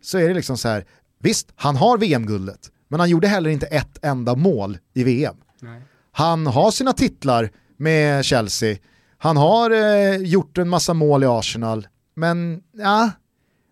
[0.00, 0.84] så är det liksom så här,
[1.18, 5.36] visst, han har VM-guldet, men han gjorde heller inte ett enda mål i VM.
[5.60, 5.82] Nej.
[6.12, 8.76] Han har sina titlar med Chelsea,
[9.18, 13.10] han har eh, gjort en massa mål i Arsenal, men ja,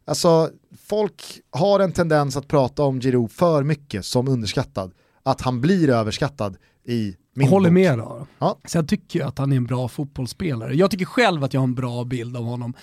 [0.07, 0.51] alltså
[0.89, 5.91] folk har en tendens att prata om Giroud för mycket som underskattad, att han blir
[5.91, 7.75] överskattad i min håller bok.
[7.75, 8.27] med då.
[8.39, 8.59] Ja.
[8.65, 10.75] Så jag tycker att han är en bra fotbollsspelare.
[10.75, 12.75] Jag tycker själv att jag har en bra bild av honom.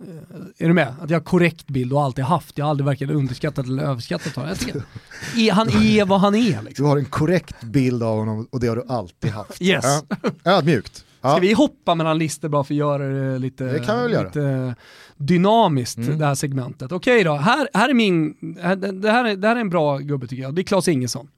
[0.00, 0.94] Eh, Är du med?
[1.00, 2.58] Att jag har korrekt bild och alltid haft.
[2.58, 4.54] Jag har aldrig varken underskattat eller överskattat honom.
[5.52, 6.62] Han är vad han är.
[6.62, 6.84] Liksom.
[6.84, 9.62] Du har en korrekt bild av honom och det har du alltid haft.
[9.62, 9.84] Yes.
[9.84, 10.02] Ja.
[10.44, 11.04] Ödmjukt.
[11.20, 11.30] Ja.
[11.30, 14.74] Ska vi hoppa mellan listor bara för att göra det lite, Det lite
[15.16, 16.18] dynamiskt, Mm.
[16.18, 16.92] det här segmentet.
[16.92, 19.98] Okej då, här, här är min, här- det här är, det här är en bra
[19.98, 20.54] gubbe tycker jag.
[20.54, 21.28] Det är Claes Ingesson.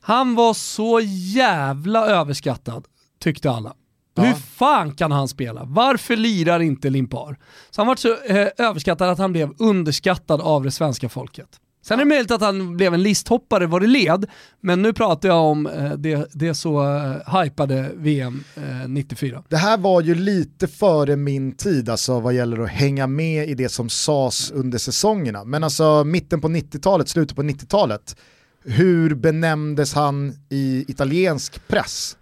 [0.00, 1.00] Han var så
[1.34, 2.84] jävla överskattad,
[3.18, 3.74] tyckte alla.
[4.14, 4.22] Ja.
[4.22, 5.64] Hur fan kan han spela?
[5.64, 7.38] Varför lirar inte Limpar?
[7.70, 11.60] Så han var så eh, överskattad att han blev underskattad av det svenska folket.
[11.82, 14.26] Sen är det möjligt att han blev en listhoppare vad det led,
[14.60, 19.42] men nu pratar jag om eh, det, det så eh, hypade VM eh, 94.
[19.48, 23.54] Det här var ju lite före min tid alltså vad gäller att hänga med i
[23.54, 25.44] det som sades under säsongerna.
[25.44, 28.16] Men alltså mitten på 90-talet, slutet på 90-talet,
[28.64, 32.16] hur benämndes han i italiensk press?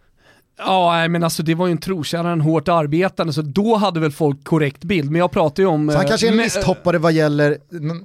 [0.61, 4.13] Ja, men alltså det var ju en trotjänare, en hårt arbetande, så då hade väl
[4.13, 5.11] folk korrekt bild.
[5.11, 5.89] Men jag pratar ju om...
[5.91, 7.59] Så han eh, kanske är en listhoppare vad gäller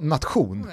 [0.05, 0.67] nation.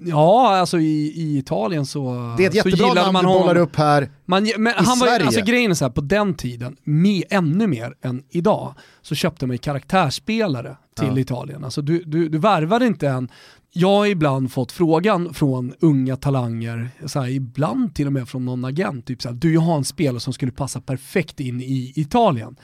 [0.00, 3.42] Ja, alltså i, i Italien så Det är ett jättebra namn man du honom.
[3.46, 4.10] bollar upp här.
[4.24, 5.26] Man, men i han var, Sverige.
[5.26, 9.46] alltså grejen är så här, på den tiden, med, ännu mer än idag, så köpte
[9.46, 11.18] man ju karaktärsspelare till Ja.
[11.18, 11.64] Italien.
[11.64, 13.28] Alltså du, du, du värvade inte en,
[13.76, 18.44] jag har ibland fått frågan från unga talanger, så här, ibland till och med från
[18.44, 21.60] någon agent, typ så här, du jag har en spelare som skulle passa perfekt in
[21.60, 22.56] i Italien.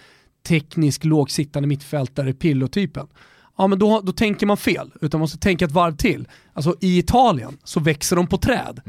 [0.46, 3.06] Teknisk, lågsittande mittfältare, pillotypen.
[3.58, 6.28] Ja men då, då tänker man fel, utan man måste tänka ett varv till.
[6.52, 8.80] Alltså i Italien så växer de på träd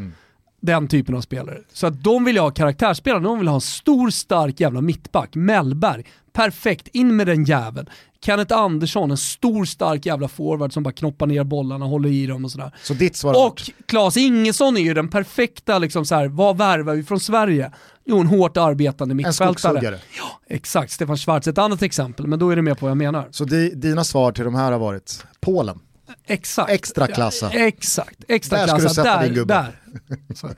[0.62, 1.58] den typen av spelare.
[1.74, 6.04] Så att de vill ha karaktärsspelare, de vill ha en stor stark jävla mittback, Mellberg,
[6.34, 7.88] perfekt, in med den jäveln.
[8.26, 12.46] Kenneth Andersson, en stor stark jävla forward som bara knoppar ner bollarna, håller i dem
[12.46, 12.72] och sådär.
[12.84, 16.96] Så ditt svar Och Claes Ingesson är ju den perfekta, liksom så här, vad värvar
[16.96, 17.72] vi från Sverige?
[18.06, 19.54] Jo, en hårt arbetande en mittfältare.
[19.54, 20.00] skogshuggare.
[20.18, 20.92] Ja, exakt.
[20.92, 23.28] Stefan Schwarz, ett annat exempel, men då är det med på vad jag menar.
[23.32, 25.80] Så di, dina svar till de här har varit Polen.
[26.28, 26.72] Exakt.
[26.72, 27.50] Extra klassa.
[27.50, 29.04] Exakt, extra Där du klassa.
[29.04, 29.80] Där, där.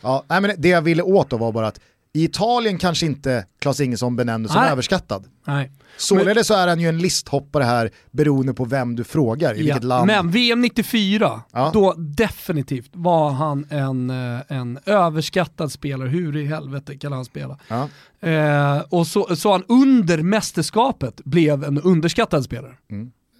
[0.00, 1.80] Ja, nej, men det jag ville åt då var bara att
[2.12, 5.24] i Italien kanske inte Klas Ingesson benämndes som överskattad.
[5.46, 5.70] Nej.
[5.96, 9.84] Således så är han ju en listhoppare här beroende på vem du frågar, i vilket
[9.84, 10.06] land.
[10.06, 11.70] Men VM 94, Ja.
[11.74, 16.08] då definitivt var han en, eh, en överskattad spelare.
[16.08, 17.58] Hur i helvete kan han spela?
[17.68, 17.88] Ja.
[18.28, 22.74] Eh, och så, så han under mästerskapet blev en underskattad spelare.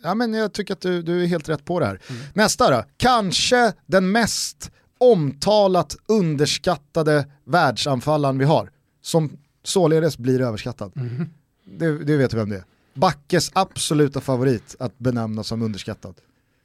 [0.03, 2.01] Ja, men jag tycker att du, du är helt rätt på det här.
[2.11, 2.23] Mm.
[2.35, 4.71] Nästa då, kanske den mest
[5.01, 8.71] omtalat underskattade världsanfallaren vi har,
[9.03, 9.31] som
[9.63, 10.93] således blir överskattad.
[10.97, 11.27] Mm.
[11.65, 12.65] Det, det vet du vem det är.
[12.95, 16.15] Backes absoluta favorit att benämnas som underskattad.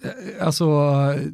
[0.03, 0.65] Eh, alltså,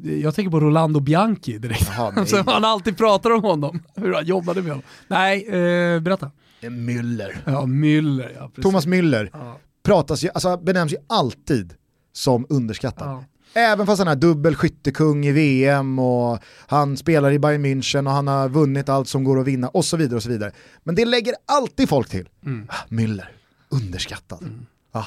[0.03, 1.87] jag tänker på Rolando Bianchi direkt.
[1.97, 4.83] Jaha, alltså, man alltid pratar om honom, hur han jobbade med honom.
[5.07, 6.31] Nej, eh, berätta.
[6.61, 7.37] Müller.
[7.45, 8.31] Ja, Müller.
[8.35, 9.59] Ja, Thomas Müller ja.
[9.83, 11.73] pratas ju, alltså, benämns ju alltid
[12.13, 13.07] som underskattad.
[13.07, 13.23] Ja.
[13.53, 18.11] Även fast han är dubbel skyttekung i VM och han spelar i Bayern München och
[18.11, 20.15] han har vunnit allt som går att vinna och så vidare.
[20.15, 20.51] och så vidare.
[20.83, 22.29] Men det lägger alltid folk till.
[22.45, 22.67] Mm.
[22.69, 23.27] Ah, Müller,
[23.69, 24.41] underskattad.
[24.41, 24.65] Mm.
[24.91, 25.05] Ah.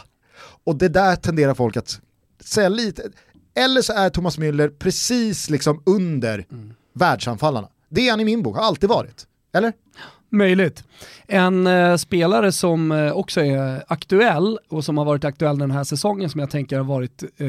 [0.64, 2.00] Och det där tenderar folk att
[2.40, 3.02] säga lite,
[3.54, 6.74] eller så är Thomas Müller precis liksom under mm.
[6.92, 7.68] världsanfallarna.
[7.88, 9.26] Det är han i min bok, har alltid varit.
[9.52, 9.72] Eller?
[10.30, 10.84] Möjligt.
[11.26, 15.84] En eh, spelare som eh, också är aktuell och som har varit aktuell den här
[15.84, 17.48] säsongen som jag tänker har varit eh,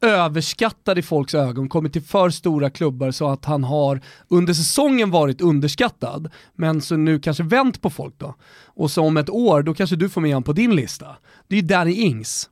[0.00, 5.10] överskattad i folks ögon, kommit till för stora klubbar så att han har under säsongen
[5.10, 8.34] varit underskattad, men så nu kanske vänt på folk då.
[8.64, 11.16] Och så om ett år, då kanske du får med honom på din lista.
[11.48, 12.50] Det är ju Danny Ings.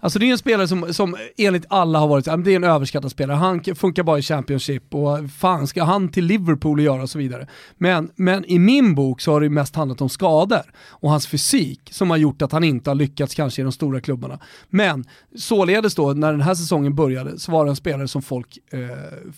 [0.00, 3.10] Alltså det är en spelare som, som enligt alla har varit, det är en överskattad
[3.10, 7.10] spelare, han funkar bara i Championship och fan ska han till Liverpool och göra och
[7.10, 7.46] så vidare.
[7.76, 11.80] Men, men i min bok så har det mest handlat om skador och hans fysik
[11.90, 14.38] som har gjort att han inte har lyckats kanske i de stora klubbarna.
[14.68, 15.04] Men
[15.36, 18.80] således då, när den här säsongen började så var det en spelare som folk, eh,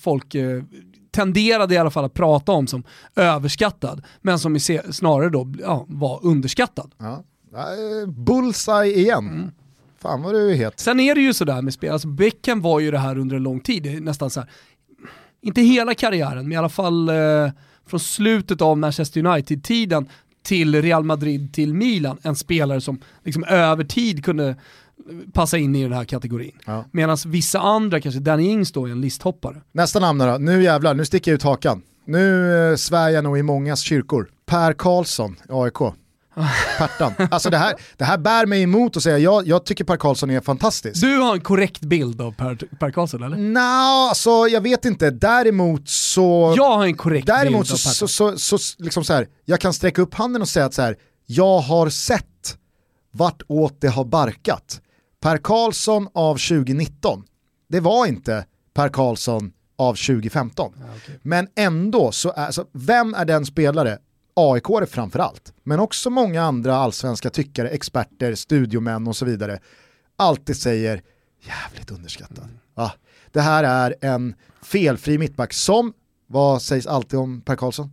[0.00, 0.62] folk eh,
[1.10, 2.84] tenderade i alla fall att prata om som
[3.16, 6.94] överskattad, men som snarare då ja, var underskattad.
[6.98, 7.24] Ja.
[8.06, 9.28] Bullseye igen.
[9.28, 9.50] Mm.
[10.02, 10.80] Fan vad du är het.
[10.80, 13.42] Sen är det ju sådär med spel, alltså Beckham var ju det här under en
[13.42, 14.50] lång tid, nästan så här,
[15.40, 17.50] inte hela karriären, men i alla fall eh,
[17.86, 20.08] från slutet av Manchester United-tiden
[20.42, 24.56] till Real Madrid till Milan, en spelare som liksom över tid kunde
[25.32, 26.58] passa in i den här kategorin.
[26.66, 26.84] Ja.
[26.92, 29.56] Medan vissa andra, kanske Danny Ings då, är en listhoppare.
[29.72, 31.82] Nästa namn då, nu jävlar, nu sticker jag ut hakan.
[32.04, 34.30] Nu eh, svär jag nog i mångas kyrkor.
[34.46, 35.94] Per Karlsson, AIK.
[36.78, 37.12] Pertan.
[37.30, 40.30] Alltså det här, det här bär mig emot att säga, jag, jag tycker Per Karlsson
[40.30, 41.00] är fantastisk.
[41.00, 43.36] Du har en korrekt bild av Per, per Karlsson eller?
[43.36, 45.10] Nej, no, alltså jag vet inte.
[45.10, 46.54] Däremot så...
[46.56, 49.12] Jag har en korrekt däremot bild så, av Per så, så, så, så, liksom så
[49.12, 52.24] här, jag kan sträcka upp handen och säga att så här, jag har sett
[53.10, 54.80] vart åt det har barkat.
[55.20, 57.24] Per Karlsson av 2019,
[57.68, 60.72] det var inte Per Karlsson av 2015.
[60.76, 61.14] Ja, okay.
[61.22, 63.98] Men ändå så är, så vem är den spelare
[64.38, 69.58] aik framförallt, men också många andra allsvenska tyckare, experter, studiomän och så vidare,
[70.16, 71.02] alltid säger
[71.40, 72.44] jävligt underskattad.
[72.44, 72.56] Mm.
[72.74, 72.92] Ja,
[73.32, 75.92] det här är en felfri mittback som,
[76.26, 77.90] vad sägs alltid om Per Karlsson?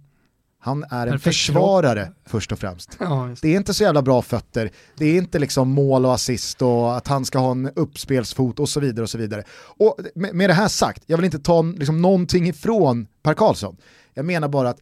[0.59, 2.15] Han är en Perfekt försvarare kropp.
[2.25, 2.97] först och främst.
[2.99, 6.61] Ja, det är inte så jävla bra fötter, det är inte liksom mål och assist
[6.61, 9.03] och att han ska ha en uppspelsfot och så vidare.
[9.03, 9.43] Och så vidare.
[9.51, 13.77] Och med, med det här sagt, jag vill inte ta liksom någonting ifrån Per Karlsson.
[14.13, 14.79] Jag menar bara att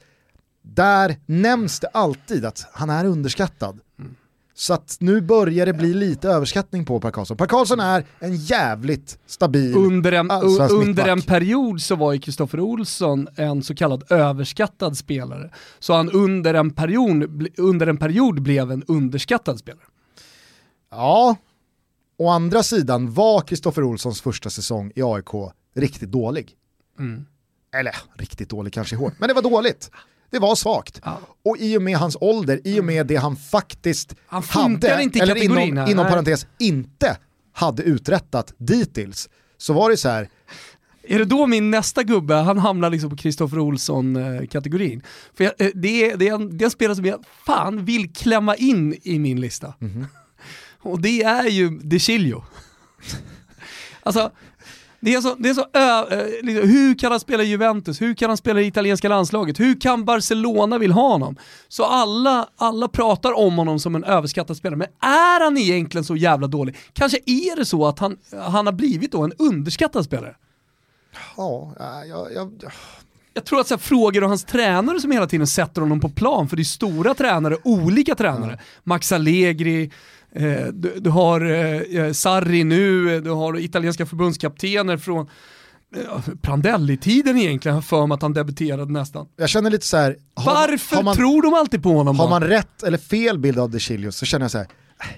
[0.63, 3.79] där nämns det alltid att han är underskattad.
[3.99, 4.15] Mm.
[4.55, 7.37] Så att nu börjar det bli lite överskattning på Per Karlsson.
[7.37, 10.31] Per Karlsson är en jävligt stabil Under en,
[10.71, 15.51] under en period så var ju Kristoffer Olsson en så kallad överskattad spelare.
[15.79, 19.85] Så han under en period, under en period blev en underskattad spelare.
[20.91, 21.35] Ja,
[22.17, 26.51] å andra sidan var Kristoffer Olssons första säsong i AIK riktigt dålig.
[26.99, 27.25] Mm.
[27.75, 29.91] Eller riktigt dålig kanske är hårt, men det var dåligt.
[30.33, 31.01] Det var svagt.
[31.03, 31.19] Ja.
[31.45, 35.19] Och i och med hans ålder, i och med det han faktiskt han hade, inte
[35.19, 37.17] eller inom, inom parentes inte
[37.51, 40.29] hade uträttat dittills, så var det så här,
[41.03, 45.03] är det då min nästa gubbe, han hamnar liksom på Kristoffer Olsson-kategorin?
[45.33, 47.85] För jag, eh, det, är, det, är en, det är en spelare som jag fan
[47.85, 49.73] vill klämma in i min lista.
[49.81, 50.05] Mm -hmm.
[50.89, 52.43] Och det är ju De Chilio.
[54.03, 54.31] alltså,
[55.05, 58.01] det är så, det är så ö, liksom, hur kan han spela i Juventus?
[58.01, 59.59] Hur kan han spela i italienska landslaget?
[59.59, 61.35] Hur kan Barcelona vill ha honom?
[61.67, 66.15] Så alla, alla pratar om honom som en överskattad spelare, men är han egentligen så
[66.15, 66.75] jävla dålig?
[66.93, 70.35] Kanske är det så att han, han har blivit då en underskattad spelare?
[71.37, 71.73] Ja,
[72.09, 72.63] jag, jag,
[73.33, 76.09] jag tror att så här, frågor och hans tränare som hela tiden sätter honom på
[76.09, 78.59] plan, för det är stora tränare, olika tränare.
[78.83, 79.91] Max Allegri,
[80.73, 85.29] du, du, har eh, eh, Sarri nu, du har italienska förbundskaptener från
[85.95, 89.27] eh, Prandelli-tiden egentligen, för mig att han debuterade nästan.
[89.35, 92.29] Jag känner lite så här, har, Varför har man, tror de alltid på honom Har
[92.29, 94.67] man rätt eller fel bild av De Chilio så känner jag så här,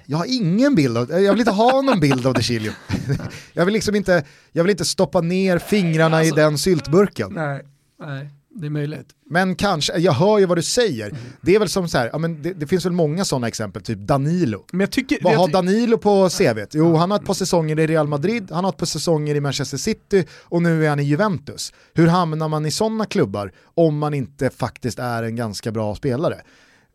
[0.05, 2.71] jag har ingen bild av, jag vill inte ha någon bild av De Chilio.
[3.53, 7.33] jag vill liksom inte, jag vill inte stoppa ner fingrarna alltså, i den syltburken.
[7.33, 7.61] Nej,
[7.99, 8.29] nej.
[8.55, 9.07] Det är möjligt.
[9.25, 11.17] Men kanske, jag hör ju vad du säger.
[11.41, 13.81] Det är väl som så här, ja, men det, det finns väl många sådana exempel,
[13.81, 14.65] typ Danilo.
[14.71, 16.73] Men jag tycker, Vad jag har Danilo på CVt?
[16.73, 19.39] Jo, han har ett par säsonger i Real Madrid, han har ett par säsonger i
[19.39, 21.73] Manchester City och nu är han i Juventus.
[21.93, 26.41] Hur hamnar man i sådana klubbar om man inte faktiskt är en ganska bra spelare?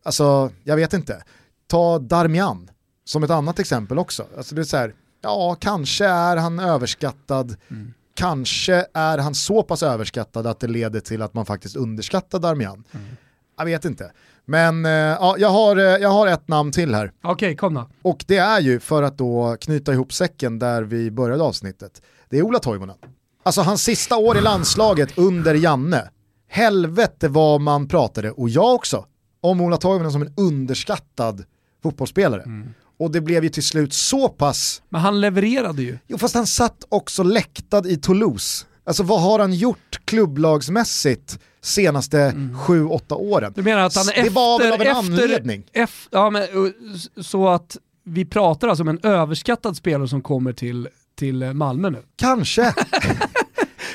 [0.02, 1.22] Alltså, jag vet inte.
[1.66, 2.70] Ta Darmian
[3.04, 4.26] som ett annat exempel också.
[4.36, 7.56] Alltså det är så här, ja, kanske är han överskattad,
[8.20, 12.84] kanske är han så pass överskattad att det leder till att man faktiskt underskattar Darmian.
[13.58, 14.12] Jag vet inte.
[14.44, 17.12] Men eh, ja, jag, har, eh, jag har ett namn till här.
[17.22, 17.88] Okej, kom då.
[18.02, 22.02] Och det är ju för att då knyta ihop säcken där vi började avsnittet.
[22.28, 22.96] Det är Ola Toivonen.
[23.42, 26.10] Alltså hans sista år i landslaget under Janne.
[26.48, 29.06] Helvete vad man pratade, och jag också,
[29.40, 31.44] om Ola Toivonen som en underskattad
[31.82, 32.44] fotbollsspelare.
[33.00, 35.98] Och det blev ju till slut så pass, Men han levererade ju.
[36.06, 38.66] jo fast han satt också läktad i Toulouse.
[38.84, 42.16] Alltså vad har han gjort klubblagsmässigt senaste
[42.66, 43.52] 7-8 åren?
[43.56, 44.30] Du menar att han det efter...
[44.30, 45.64] var väl av en efter, anledning?
[45.72, 46.42] eff- ja, men,
[47.22, 50.88] så att vi pratar alltså om en överskattad spelare som kommer till,
[51.18, 52.02] till Malmö nu.
[52.16, 52.74] Kanske.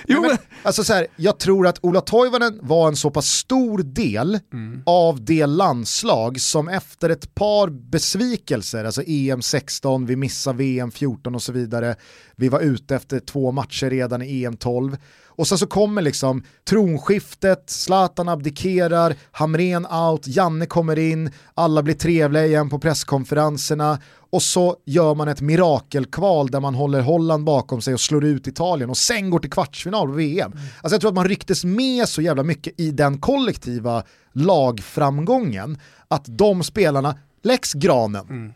[0.08, 3.78] Jo, men, alltså så här, jag tror att Ola Toivonen var en så pass stor
[3.78, 4.40] del
[4.86, 11.36] av det landslag som efter ett par besvikelser, alltså EM 16, vi missade VM 14
[11.36, 11.96] och så vidare,
[12.36, 14.98] vi var ute efter två matcher redan i EM 12,
[15.36, 21.96] och sen så kommer liksom tronskiftet, Zlatan abdikerar, Hamren out, Janne kommer in, alla blir
[21.96, 27.82] trevliga igen på presskonferenserna och så gör man ett mirakelkval där man håller Holland bakom
[27.82, 30.52] sig och slår ut Italien och sen går till kvartsfinal på VM.
[30.52, 35.78] Alltså jag tror att man rycktes med så jävla mycket i den kollektiva lagframgången
[36.08, 38.54] att de spelarna, Lex Granen,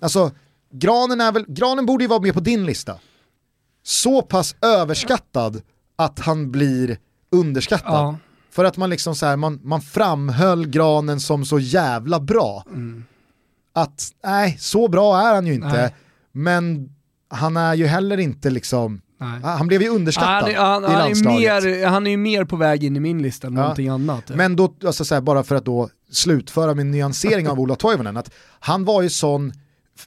[0.00, 0.30] alltså
[0.72, 2.98] Granen, är väl, Granen borde ju vara med på din lista.
[3.82, 5.62] Så pass överskattad
[5.96, 6.98] att han blir
[7.30, 7.92] underskattad.
[7.94, 8.16] Ja.
[8.50, 12.64] För att man liksom så här, man, man framhöll Granen som så jävla bra.
[13.74, 15.68] Att nej, så bra är han ju inte.
[15.68, 15.94] Nej.
[16.32, 16.90] Men
[17.28, 19.40] han är ju heller inte liksom, Nej.
[19.42, 21.64] han blev ju underskattad Han, är- han, i han, är landslaget.
[21.64, 23.60] mer, han är ju mer på väg in i min lista än Ja.
[23.60, 24.28] någonting annat.
[24.28, 28.16] Men då, alltså så här, bara för att då slutföra min nyansering av Ola Toivonen,
[28.16, 28.30] att
[28.60, 29.52] han var ju sån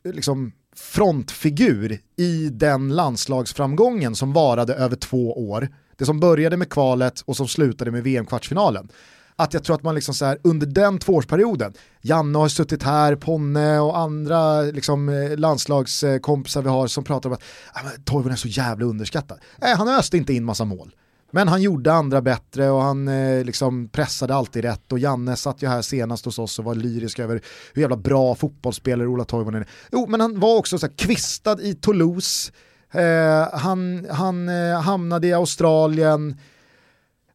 [0.03, 5.69] liksom, frontfigur i den landslagsframgången som varade över två år.
[5.97, 8.89] Det som började med kvalet och som slutade med VM-kvartsfinalen.
[9.35, 13.15] Att jag tror att man liksom så här, under den tvåårsperioden, Janne har suttit här,
[13.15, 18.37] Ponne och andra liksom, eh, landslagskompisar vi har som pratar om att ah, Toivonen är
[18.37, 19.39] så jävla underskattad.
[19.57, 20.95] Nej, han öste inte in massa mål.
[21.31, 25.63] Men han gjorde andra bättre och han eh, liksom pressade alltid rätt och Janne satt
[25.63, 27.41] ju här senast hos oss och var lyrisk över
[27.73, 29.67] hur jävla bra fotbollsspelare Ola Toivonen är.
[29.91, 32.51] Jo, men han var också så här kvistad i Toulouse,
[32.91, 36.37] eh, han, han eh, hamnade i Australien.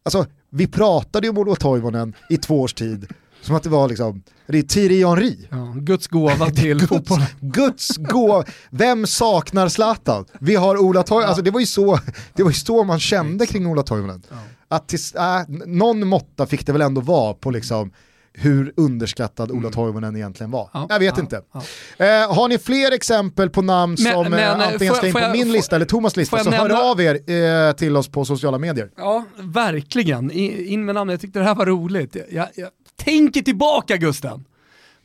[0.02, 3.06] Alltså, vi pratade ju om Ola Toivonen i två års tid,
[3.46, 5.36] som att det var liksom, det är Thierry Henry.
[5.50, 7.20] Ja, Guds gåva till fotboll.
[7.40, 10.24] Guds gå, vem saknar Zlatan?
[10.40, 11.98] Vi har Ola Toivonen, alltså det var ju så,
[12.34, 14.22] det var ju så man kände kring Ola Toivonen.
[14.68, 17.92] Att tills, äh, någon måtta fick det väl ändå vara på liksom
[18.36, 20.70] hur underskattad Ola Toivonen egentligen var.
[20.72, 21.40] Ja, jag vet ja, inte.
[21.52, 21.60] ja.
[22.04, 25.12] Eh, har ni fler exempel på namn Men- som men, eh, eh, antingen ska in
[25.12, 27.30] på jag- min får- lista eller Thomas lista så hör av er
[27.68, 28.90] eh, till oss på sociala medier.
[28.96, 30.30] Ja, verkligen.
[30.30, 31.12] In, in med namnet.
[31.12, 32.16] Jag tyckte det här var roligt.
[32.30, 32.68] Jag, jag
[33.04, 34.44] tänker tillbaka Gusten,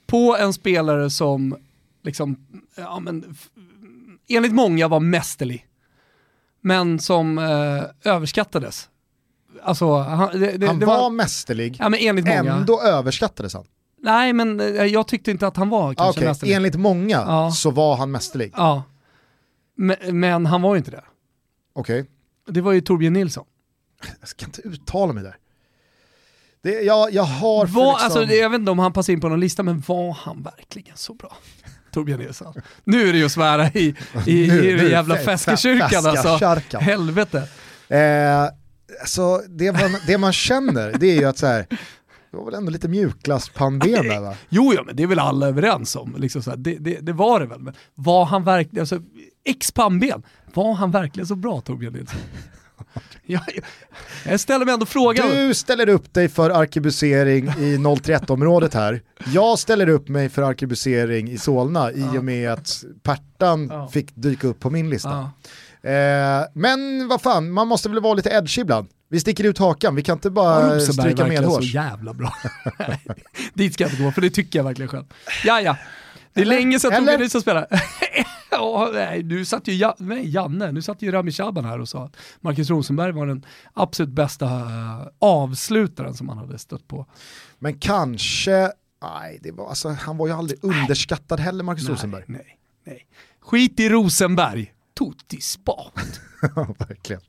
[0.05, 1.55] på en spelare som
[2.03, 2.37] liksom,
[2.75, 3.35] ja, men,
[4.27, 5.65] enligt många var mästerlig,
[6.61, 8.89] men som eh, överskattades.
[9.63, 12.53] Alltså, han, det, det, Han det var, mästerlig, ja, men enligt många.
[12.53, 13.65] ändå överskattades han.
[14.01, 16.53] Nej, men eh, jag tyckte inte att han var kanske Okej, mästerlig.
[16.55, 17.51] enligt många Ja.
[17.51, 18.53] så var han mästerlig.
[18.57, 18.83] Ja.
[19.75, 21.03] Men, men han var ju inte det.
[21.73, 22.05] Okej,
[22.47, 23.45] Det var ju Torbjörn Nilsson.
[24.19, 25.37] jag ska inte uttala mig där.
[26.63, 27.85] Det, jag, jag har Var, liksom...
[28.05, 30.43] alltså, det- jag vet inte om han passar in på någon lista, men var han
[30.43, 31.37] verkligen så bra?
[31.93, 32.53] Torbjörn Nilsson.
[32.83, 33.95] Nu är det ju att svära i,
[34.25, 36.11] i, Nu- i den jävla fä- fäskekyrkan alltså.
[36.11, 36.81] fäskakärkan.
[36.81, 37.47] Helvete.
[37.87, 38.43] Eh,
[39.01, 41.65] alltså, det, man, det man känner det är ju att så här,
[42.31, 44.35] det var väl ändå lite mjukglasspannben där va?
[44.49, 46.15] Jo, ja, men det är väl alla överens om.
[46.17, 47.59] Liksom så här, det, det, det var det väl.
[47.59, 48.99] Men var han verkligen, alltså,
[49.45, 52.19] ex pannben, var han verkligen så bra Torbjörn Nilsson?
[53.25, 53.63] jag, jag,
[54.31, 55.29] jag ställer mig ändå frågan.
[55.29, 59.01] Du ställer upp dig för arkebusering i 031-området här.
[59.33, 63.87] Jag ställer upp mig för arkebusering i Solna i och med att Pertan Ja.
[63.87, 65.09] fick dyka upp på min lista.
[65.81, 65.89] Ja.
[65.89, 68.87] Eh, men vad fan, man måste väl vara lite edgy ibland.
[69.11, 71.73] Vi sticker ut hakan, vi kan inte bara Rosenberg stryka verkligen så medhårs.
[71.73, 72.33] jävla bra?
[73.53, 75.05] Dit ska jag inte gå, för det tycker jag verkligen själv.
[75.45, 75.77] Ja, ja.
[76.33, 76.99] Det är länge sedan Eller?
[77.01, 77.67] Torbjörn Nilsson spelar.
[78.51, 81.89] Ja, nej, nu satt ju ja, nej, Janne, nu satt ju Rami Shaban här och
[81.89, 87.05] sa att Marcus Rosenberg var den absolut bästa uh, avslutaren som han hade stött på.
[87.59, 88.71] Men kanske,
[89.01, 92.23] nej, det var, alltså, han var ju aldrig underskattad heller, Marcus nej, Rosenberg.
[92.27, 93.05] Nej, nej.
[93.39, 95.93] Skit i Rosenberg, tutti spat.
[96.77, 97.21] Verkligen.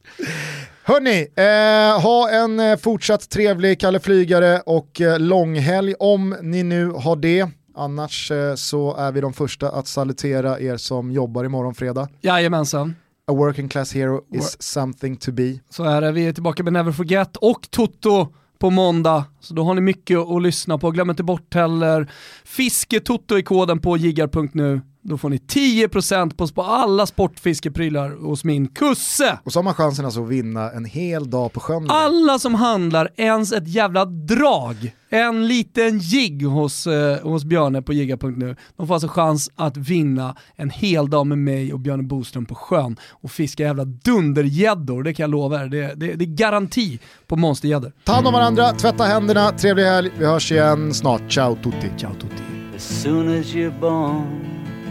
[0.83, 6.91] Hörni, eh, ha en eh, fortsatt trevlig Kalle Flygare och eh, långhelg om ni nu
[6.91, 7.49] har det.
[7.81, 12.09] Annars eh, så är vi de första att salutera er som jobbar imorgon fredag.
[12.21, 12.95] Jajamensan.
[13.27, 15.59] A working class hero is something to be.
[15.69, 18.29] Så är det, vi är tillbaka med Never Forget och Toto
[18.59, 19.25] på måndag.
[19.41, 20.91] Så då har ni mycket att lyssna på.
[20.91, 22.11] Glöm inte bort heller
[22.45, 24.81] Fisketoto i koden på jiggar.nu.
[25.03, 29.39] Då får ni 10% på, på alla sportfiskeprylar hos min kusse.
[29.45, 31.91] Och så har man chansen alltså att vinna en hel dag på sjön.
[31.91, 37.93] Alla som handlar ens ett jävla drag, en liten jigg hos, eh, hos Björne på
[37.93, 42.47] jigga.nu, de får alltså chans att vinna en hel dag med mig och Björne Boström
[42.47, 45.69] på sjön och fiska jävla dundergäddor, det kan jag lova er.
[45.69, 47.93] Det, det, det är garanti på monstergäddor.
[48.05, 51.33] Ta hand om varandra, tvätta händerna, trevlig helg, vi hörs igen snart.
[51.33, 51.91] Ciao tutti.
[51.99, 52.43] Ciao tutti.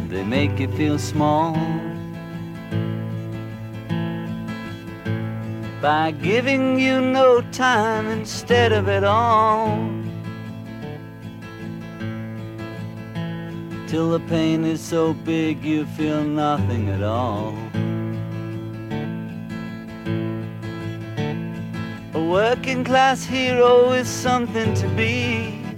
[0.10, 1.53] They make you feel small
[5.80, 9.78] by giving you no time instead of it all.
[13.86, 17.53] Till the pain is so big you feel nothing at all.
[22.16, 25.68] A working class hero is something to be.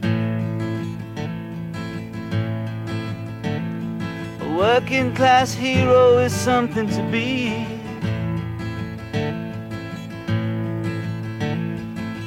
[4.56, 7.66] Working class hero is something to be.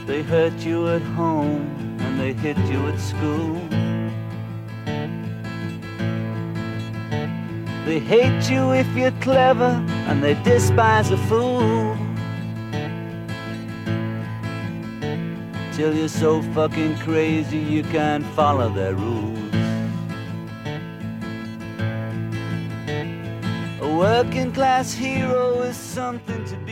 [0.07, 3.61] They hurt you at home and they hit you at school.
[7.85, 11.97] They hate you if you're clever and they despise a fool.
[15.73, 19.44] Till you're so fucking crazy you can't follow their rules.
[23.97, 26.64] Working class hero is something to be.